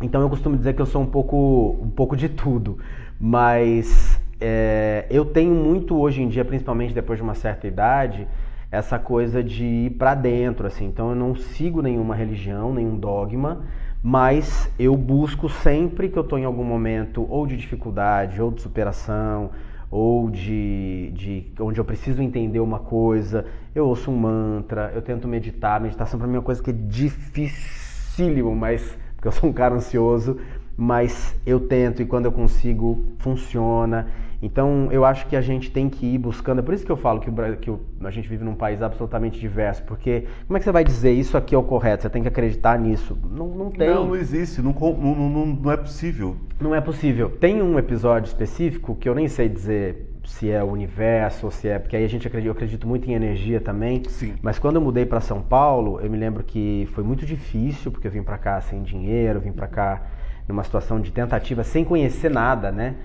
Então 0.01 0.21
eu 0.21 0.31
costumo 0.31 0.57
dizer 0.57 0.75
que 0.75 0.81
eu 0.81 0.87
sou 0.87 1.03
um 1.03 1.07
pouco, 1.07 1.77
um 1.83 1.91
pouco 1.91 2.17
de 2.17 2.29
tudo, 2.29 2.79
mas 3.21 4.21
é, 4.41 5.05
eu 5.11 5.25
tenho 5.25 5.55
muito 5.55 5.99
hoje 5.99 6.23
em 6.23 6.29
dia, 6.29 6.45
principalmente 6.45 6.95
depois 6.95 7.19
de 7.19 7.23
uma 7.23 7.35
certa 7.35 7.67
idade, 7.67 8.27
essa 8.71 8.99
coisa 8.99 9.43
de 9.43 9.65
ir 9.65 9.91
para 9.91 10.15
dentro, 10.15 10.67
assim. 10.67 10.87
Então 10.87 11.11
eu 11.11 11.17
não 11.17 11.35
sigo 11.35 11.81
nenhuma 11.81 12.15
religião, 12.15 12.73
nenhum 12.73 12.97
dogma, 12.97 13.63
mas 14.03 14.71
eu 14.79 14.97
busco 14.97 15.49
sempre 15.49 16.09
que 16.09 16.19
eu 16.19 16.23
estou 16.23 16.39
em 16.39 16.45
algum 16.45 16.65
momento 16.65 17.27
ou 17.29 17.47
de 17.47 17.57
dificuldade, 17.57 18.41
ou 18.41 18.51
de 18.51 18.61
superação, 18.61 19.51
ou 19.91 20.31
de, 20.31 21.11
de 21.15 21.53
onde 21.59 21.81
eu 21.81 21.85
preciso 21.85 22.23
entender 22.23 22.61
uma 22.61 22.79
coisa, 22.79 23.47
eu 23.75 23.87
ouço 23.87 24.11
um 24.11 24.17
mantra, 24.17 24.93
eu 24.95 25.01
tento 25.01 25.27
meditar. 25.27 25.81
Meditação 25.81 26.19
para 26.19 26.29
mim 26.29 26.35
é 26.35 26.39
uma 26.39 26.45
coisa 26.45 26.63
que 26.63 26.71
é 26.71 26.75
dificílimo, 26.75 28.55
mas 28.55 28.97
porque 29.17 29.27
eu 29.27 29.33
sou 29.33 29.51
um 29.51 29.53
cara 29.53 29.75
ansioso, 29.75 30.39
mas 30.81 31.35
eu 31.45 31.59
tento 31.59 32.01
e 32.01 32.07
quando 32.07 32.27
eu 32.27 32.33
consigo 32.33 33.05
funciona. 33.19 34.07
Então 34.41 34.87
eu 34.93 35.05
acho 35.05 35.27
que 35.27 35.35
a 35.35 35.41
gente 35.41 35.73
tem 35.73 35.89
que 35.89 36.07
ir 36.07 36.19
buscando. 36.19 36.61
É 36.61 36.63
por 36.63 36.73
isso 36.73 36.87
que 36.87 36.93
eu 36.93 36.97
falo 36.97 37.19
que, 37.19 37.29
o, 37.29 37.57
que 37.57 37.69
o, 37.69 37.81
a 38.05 38.11
gente 38.13 38.29
vive 38.29 38.45
num 38.45 38.55
país 38.55 38.81
absolutamente 38.81 39.41
diverso. 39.41 39.83
Porque 39.83 40.27
como 40.47 40.57
é 40.57 40.61
que 40.61 40.65
você 40.65 40.71
vai 40.71 40.85
dizer 40.85 41.11
isso 41.11 41.37
aqui 41.37 41.53
é 41.53 41.59
o 41.59 41.65
correto? 41.65 42.05
Você 42.05 42.11
tem 42.11 42.23
que 42.23 42.29
acreditar 42.29 42.79
nisso? 42.79 43.19
Não, 43.29 43.49
não 43.49 43.71
tem. 43.73 43.89
Não, 43.89 44.07
não 44.07 44.15
existe. 44.15 44.63
Não, 44.63 44.73
não, 44.73 45.29
não, 45.29 45.47
não 45.47 45.73
é 45.73 45.77
possível. 45.77 46.37
Não 46.61 46.73
é 46.73 46.81
possível. 46.81 47.29
Tem 47.29 47.61
um 47.61 47.77
episódio 47.77 48.29
específico 48.29 48.95
que 48.95 49.09
eu 49.09 49.17
nem 49.17 49.27
sei 49.27 49.49
dizer 49.49 50.09
se 50.25 50.49
é 50.49 50.63
o 50.63 50.69
universo 50.69 51.47
ou 51.47 51.51
se 51.51 51.67
é. 51.67 51.77
Porque 51.77 51.97
aí 51.97 52.05
a 52.05 52.09
gente 52.09 52.25
acredita, 52.25 52.49
eu 52.49 52.53
acredito 52.53 52.87
muito 52.87 53.11
em 53.11 53.15
energia 53.15 53.61
também. 53.61 54.05
Sim. 54.09 54.35
Mas 54.41 54.61
quando 54.61 54.77
eu 54.77 54.83
mudei 54.83 55.05
para 55.05 55.21
São 55.21 55.43
Paulo, 55.43 55.99
eu 56.01 56.09
me 56.09 56.17
lembro 56.17 56.45
que 56.45 56.89
foi 56.93 57.03
muito 57.03 57.27
difícil, 57.27 57.91
porque 57.91 58.07
eu 58.07 58.13
vim 58.13 58.23
para 58.23 58.39
cá 58.39 58.61
sem 58.61 58.81
dinheiro, 58.85 59.41
vim 59.41 59.51
para 59.51 59.67
cá 59.67 60.03
numa 60.49 60.65
situação 60.65 61.01
de 61.01 61.13
tentativa, 61.13 61.63
sem 61.63 61.85
conhecer 61.85 62.31
nada, 62.31 62.73
né? 62.73 62.97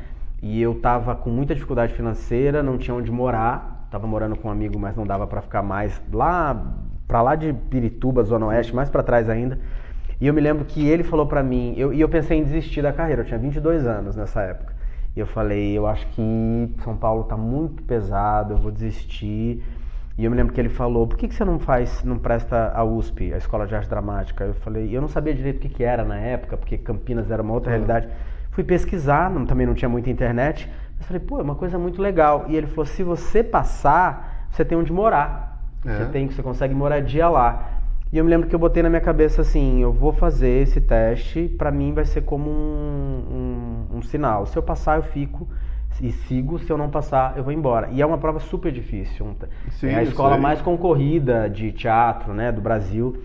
E 0.42 0.62
eu 0.62 0.76
tava 0.76 1.16
com 1.16 1.30
muita 1.30 1.54
dificuldade 1.54 1.94
financeira, 1.94 2.64
não 2.64 2.78
tinha 2.78 2.96
onde 2.96 3.12
morar, 3.12 3.88
tava 3.92 4.08
morando 4.08 4.36
com 4.36 4.48
um 4.48 4.52
amigo, 4.52 4.80
mas 4.80 4.96
não 4.96 5.06
dava 5.06 5.28
para 5.28 5.42
ficar 5.42 5.62
mais 5.62 6.02
lá 6.12 6.74
para 7.08 7.22
lá 7.22 7.36
de 7.36 7.54
Pirituba, 7.54 8.24
Zona 8.24 8.48
Oeste, 8.48 8.74
mais 8.74 8.90
para 8.90 9.04
trás 9.04 9.30
ainda. 9.30 9.60
E 10.20 10.28
eu 10.28 10.34
me 10.34 10.42
lembro 10.42 10.66
que 10.66 10.88
ele 10.88 11.04
falou 11.04 11.28
para 11.28 11.44
mim, 11.44 11.74
eu, 11.78 11.94
e 11.94 12.00
eu 12.00 12.10
pensei 12.10 12.38
em 12.38 12.44
desistir 12.44 12.82
da 12.82 12.94
carreira, 12.94 13.22
eu 13.22 13.26
tinha 13.26 13.38
22 13.38 13.86
anos 13.86 14.16
nessa 14.16 14.42
época. 14.42 14.74
E 15.16 15.20
eu 15.20 15.28
falei, 15.28 15.78
eu 15.78 15.86
acho 15.86 16.08
que 16.08 16.74
São 16.84 16.96
Paulo 16.96 17.26
tá 17.26 17.38
muito 17.38 17.84
pesado, 17.84 18.54
eu 18.54 18.58
vou 18.58 18.72
desistir. 18.72 19.64
E 20.18 20.26
eu 20.26 20.32
me 20.32 20.38
lembro 20.38 20.54
que 20.54 20.62
ele 20.62 20.70
falou, 20.70 21.08
por 21.08 21.18
que, 21.18 21.28
que 21.28 21.34
você 21.34 21.44
não 21.44 21.58
faz, 21.58 22.04
não 22.04 22.20
presta 22.20 22.72
a 22.76 22.84
USP, 22.84 23.34
a 23.34 23.38
Escola 23.38 23.66
de 23.66 23.76
Arte 23.76 23.90
Dramática? 23.90 24.44
Eu 24.44 24.54
falei, 24.54 24.96
eu 24.96 25.02
não 25.02 25.08
sabia 25.08 25.34
direito 25.34 25.58
o 25.58 25.60
que, 25.60 25.70
que 25.70 25.84
era 25.84 26.04
na 26.04 26.18
época, 26.18 26.56
porque 26.56 26.78
Campinas 26.78 27.32
era 27.32 27.42
uma 27.42 27.54
outra 27.54 27.72
uhum. 27.72 27.78
realidade. 27.78 28.08
Fui 28.52 28.64
pesquisar, 28.64 29.30
não, 29.32 29.46
também 29.46 29.66
não 29.66 29.74
tinha 29.74 29.90
muita 29.90 30.12
internet. 30.12 30.70
Mas 30.98 31.08
falei, 31.08 31.20
pô, 31.20 31.40
é 31.40 31.44
uma 31.44 31.56
coisa 31.56 31.80
muito 31.80 32.00
legal. 32.00 32.46
E 32.48 32.56
ele 32.56 32.68
falou, 32.68 32.86
se 32.86 33.02
você 33.02 33.44
passar, 33.44 34.48
você 34.52 34.64
tem 34.64 34.78
onde 34.78 34.94
morar. 34.94 35.60
É. 35.84 35.98
Você, 35.98 36.06
tem, 36.06 36.30
você 36.30 36.44
consegue 36.44 36.76
moradia 36.76 37.28
lá. 37.28 37.82
E 38.12 38.18
eu 38.20 38.24
me 38.24 38.30
lembro 38.30 38.48
que 38.48 38.54
eu 38.54 38.60
botei 38.60 38.84
na 38.84 38.90
minha 38.90 39.02
cabeça 39.02 39.42
assim, 39.42 39.82
eu 39.82 39.92
vou 39.92 40.14
fazer 40.14 40.62
esse 40.62 40.80
teste, 40.80 41.48
para 41.58 41.72
mim 41.72 41.94
vai 41.94 42.06
ser 42.06 42.22
como 42.22 42.48
um, 42.48 43.88
um, 43.92 43.98
um, 43.98 44.02
sinal. 44.04 44.46
Se 44.46 44.56
eu 44.56 44.62
passar, 44.62 44.98
eu 44.98 45.02
fico 45.02 45.48
e 46.02 46.12
sigo, 46.12 46.60
se 46.60 46.70
eu 46.70 46.78
não 46.78 46.90
passar, 46.90 47.38
eu 47.38 47.44
vou 47.44 47.54
embora. 47.54 47.90
E 47.92 48.02
é 48.02 48.06
uma 48.06 48.18
prova 48.18 48.40
super 48.40 48.72
difícil. 48.72 49.36
Sim, 49.72 49.88
é 49.88 49.96
a 49.96 50.04
escola 50.04 50.38
mais 50.38 50.62
concorrida 50.62 51.50
de 51.50 51.72
teatro 51.72 52.34
né, 52.34 52.52
do 52.52 52.62
Brasil. 52.62 53.24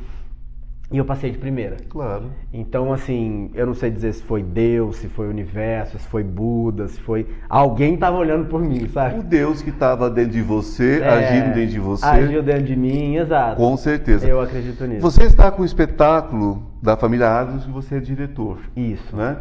E 0.90 0.96
eu 0.96 1.04
passei 1.04 1.30
de 1.30 1.36
primeira. 1.36 1.76
Claro. 1.90 2.30
Então, 2.50 2.90
assim, 2.94 3.50
eu 3.54 3.66
não 3.66 3.74
sei 3.74 3.90
dizer 3.90 4.14
se 4.14 4.22
foi 4.22 4.42
Deus, 4.42 4.96
se 4.96 5.08
foi 5.08 5.26
o 5.26 5.30
universo, 5.30 5.98
se 5.98 6.08
foi 6.08 6.24
Buda, 6.24 6.88
se 6.88 6.98
foi. 7.02 7.26
Alguém 7.46 7.92
estava 7.92 8.16
olhando 8.16 8.46
por 8.46 8.62
mim, 8.62 8.88
sabe? 8.88 9.18
O 9.18 9.22
Deus 9.22 9.60
que 9.60 9.68
estava 9.68 10.08
dentro 10.08 10.32
de 10.32 10.40
você, 10.40 11.02
é, 11.02 11.08
agindo 11.08 11.54
dentro 11.54 11.72
de 11.72 11.78
você. 11.78 12.06
Agiu 12.06 12.42
dentro 12.42 12.62
de 12.62 12.74
mim, 12.74 13.16
exato. 13.16 13.56
Com 13.56 13.76
certeza. 13.76 14.26
Eu 14.26 14.40
acredito 14.40 14.86
nisso. 14.86 15.02
Você 15.02 15.24
está 15.24 15.50
com 15.50 15.60
o 15.60 15.64
espetáculo 15.64 16.62
da 16.82 16.96
família 16.96 17.38
Adams 17.38 17.66
e 17.66 17.70
você 17.70 17.96
é 17.96 18.00
diretor. 18.00 18.58
Isso. 18.74 19.14
Né? 19.14 19.36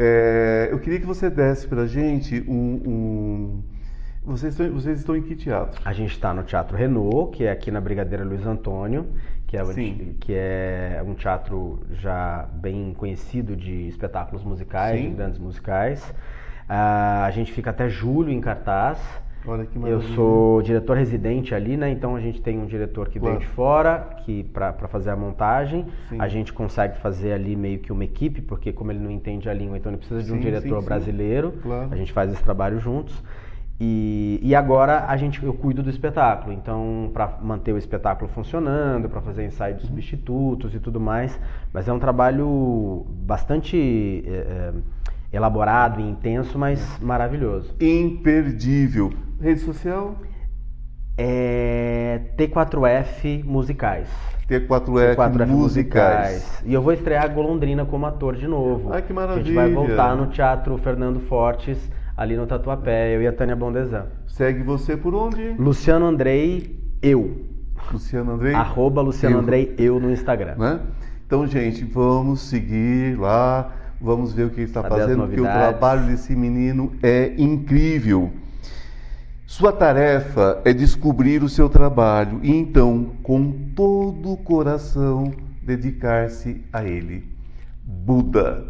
É, 0.00 0.68
eu 0.70 0.78
queria 0.78 1.00
que 1.00 1.06
você 1.06 1.28
desse 1.28 1.66
para 1.66 1.82
a 1.82 1.86
gente 1.86 2.44
um, 2.48 2.54
um... 2.86 3.62
Vocês, 4.24 4.52
estão, 4.52 4.72
vocês 4.72 4.98
estão 5.00 5.16
em 5.16 5.22
que 5.22 5.34
teatro? 5.34 5.80
A 5.84 5.92
gente 5.92 6.12
está 6.12 6.32
no 6.32 6.42
Teatro 6.42 6.76
Renault, 6.76 7.36
que 7.36 7.44
é 7.44 7.50
aqui 7.50 7.70
na 7.70 7.80
Brigadeira 7.80 8.24
Luiz 8.24 8.46
Antônio 8.46 9.06
que 9.48 9.56
é, 9.56 9.64
um, 9.64 10.14
que 10.20 10.34
é 10.34 11.02
um 11.04 11.14
teatro 11.14 11.80
já 11.90 12.46
bem 12.52 12.92
conhecido 12.92 13.56
de 13.56 13.88
espetáculos 13.88 14.44
musicais, 14.44 15.00
Sim. 15.00 15.08
de 15.08 15.16
grandes 15.16 15.38
musicais. 15.38 16.04
Uh, 16.68 17.24
a 17.24 17.30
gente 17.30 17.50
fica 17.50 17.70
até 17.70 17.88
julho 17.88 18.30
em 18.30 18.42
cartaz. 18.42 18.98
Olha 19.46 19.64
que 19.64 19.78
Eu 19.78 20.02
sou 20.14 20.60
diretor 20.62 20.96
residente 20.96 21.54
ali, 21.54 21.76
né? 21.76 21.90
Então 21.90 22.16
a 22.16 22.20
gente 22.20 22.40
tem 22.40 22.58
um 22.58 22.66
diretor 22.66 23.08
que 23.08 23.18
claro. 23.18 23.36
veio 23.36 23.48
de 23.48 23.54
fora, 23.54 24.08
que 24.24 24.44
para 24.44 24.72
fazer 24.88 25.10
a 25.10 25.16
montagem. 25.16 25.86
Sim. 26.08 26.20
A 26.20 26.28
gente 26.28 26.52
consegue 26.52 26.98
fazer 26.98 27.32
ali 27.32 27.56
meio 27.56 27.78
que 27.78 27.92
uma 27.92 28.04
equipe, 28.04 28.42
porque 28.42 28.72
como 28.72 28.90
ele 28.90 28.98
não 28.98 29.10
entende 29.10 29.48
a 29.48 29.54
língua, 29.54 29.76
então 29.76 29.90
ele 29.90 29.98
precisa 29.98 30.22
de 30.22 30.32
um 30.32 30.36
sim, 30.36 30.40
diretor 30.40 30.80
sim, 30.80 30.84
brasileiro. 30.84 31.52
Claro. 31.62 31.88
A 31.90 31.96
gente 31.96 32.12
faz 32.12 32.32
esse 32.32 32.42
trabalho 32.42 32.78
juntos. 32.80 33.22
E, 33.80 34.40
e 34.42 34.56
agora 34.56 35.06
a 35.06 35.16
gente, 35.16 35.40
eu 35.40 35.54
cuido 35.54 35.84
do 35.84 35.90
espetáculo, 35.90 36.52
então 36.52 37.10
para 37.14 37.38
manter 37.40 37.72
o 37.72 37.78
espetáculo 37.78 38.28
funcionando, 38.28 39.08
para 39.08 39.20
fazer 39.20 39.46
ensaio 39.46 39.76
de 39.76 39.86
substitutos 39.86 40.74
e 40.74 40.80
tudo 40.80 40.98
mais, 40.98 41.38
mas 41.72 41.86
é 41.86 41.92
um 41.92 41.98
trabalho 42.00 43.06
bastante 43.08 44.24
é, 44.26 44.72
elaborado 45.32 46.00
e 46.00 46.04
intenso, 46.04 46.58
mas 46.58 46.98
maravilhoso. 47.00 47.74
Imperdível. 47.80 49.12
Rede 49.40 49.60
social? 49.60 50.16
É 51.16 52.20
T4F 52.36 53.44
Musicais. 53.44 54.08
T4F, 54.48 55.14
T4F 55.14 55.46
musicais. 55.46 55.50
musicais. 55.50 56.62
E 56.64 56.72
eu 56.72 56.80
vou 56.80 56.92
estrear 56.92 57.32
Golondrina 57.32 57.84
como 57.84 58.06
ator 58.06 58.34
de 58.34 58.48
novo. 58.48 58.92
Ai, 58.92 59.02
que 59.02 59.12
maravilha. 59.12 59.42
A 59.42 59.44
gente 59.44 59.54
vai 59.54 59.70
voltar 59.70 60.16
no 60.16 60.28
Teatro 60.28 60.78
Fernando 60.78 61.20
Fortes 61.20 61.78
ali 62.16 62.36
no 62.36 62.46
Tatuapé, 62.46 63.14
eu 63.14 63.22
e 63.22 63.26
a 63.26 63.32
Tânia 63.32 63.54
Bondesan. 63.54 64.06
Segue 64.26 64.62
você 64.62 64.96
por 64.96 65.14
onde? 65.14 65.54
Luciano 65.58 66.06
Andrei, 66.06 66.80
eu. 67.00 67.46
Luciano 67.92 68.32
Andrei? 68.32 68.54
Arroba 68.54 69.00
Luciano 69.02 69.36
eu. 69.36 69.40
Andrei, 69.40 69.74
eu 69.78 70.00
no 70.00 70.10
Instagram. 70.10 70.56
Né? 70.56 70.80
Então, 71.26 71.46
gente, 71.46 71.84
vamos 71.84 72.40
seguir 72.40 73.18
lá, 73.18 73.70
vamos 74.00 74.32
ver 74.32 74.44
o 74.44 74.50
que 74.50 74.56
ele 74.56 74.64
está 74.64 74.82
Saber 74.82 74.96
fazendo, 74.96 75.26
porque 75.26 75.40
o 75.40 75.44
trabalho 75.44 76.06
desse 76.06 76.34
menino 76.34 76.92
é 77.02 77.34
incrível. 77.36 78.32
Sua 79.46 79.72
tarefa 79.72 80.60
é 80.64 80.72
descobrir 80.72 81.42
o 81.42 81.48
seu 81.48 81.68
trabalho 81.68 82.40
e 82.42 82.50
então, 82.50 83.12
com 83.22 83.50
todo 83.74 84.32
o 84.32 84.36
coração, 84.36 85.32
dedicar-se 85.62 86.62
a 86.72 86.84
ele. 86.84 87.24
Buda. 87.82 88.66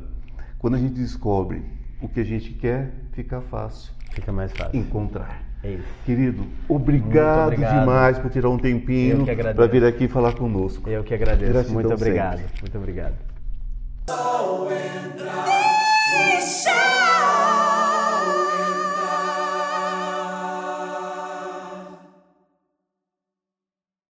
Quando 0.59 0.74
a 0.74 0.79
gente 0.79 0.95
descobre 0.95 1.62
o 2.01 2.09
que 2.09 2.20
a 2.20 2.24
gente 2.24 2.53
quer, 2.53 2.93
fica 3.12 3.41
fácil. 3.41 3.93
Fica 4.12 4.33
mais 4.33 4.53
fácil. 4.53 4.79
Encontrar. 4.79 5.43
É 5.62 5.72
isso. 5.72 5.85
Querido, 6.07 6.47
obrigado, 6.68 7.49
obrigado. 7.49 7.81
demais 7.81 8.18
por 8.18 8.31
tirar 8.31 8.49
um 8.49 8.59
tempinho 8.59 9.26
para 9.26 9.66
vir 9.66 9.85
aqui 9.85 10.07
falar 10.07 10.35
conosco. 10.35 10.89
Eu 10.89 11.03
que 11.03 11.12
agradeço. 11.12 11.53
Gratidão 11.53 11.74
Muito 11.74 11.93
obrigado. 11.93 12.39
Sempre. 12.39 12.61
Muito 12.62 12.79
obrigado. 12.79 13.28
Oh, 14.11 14.66
entra. 14.70 15.44
Deixa. 16.11 16.97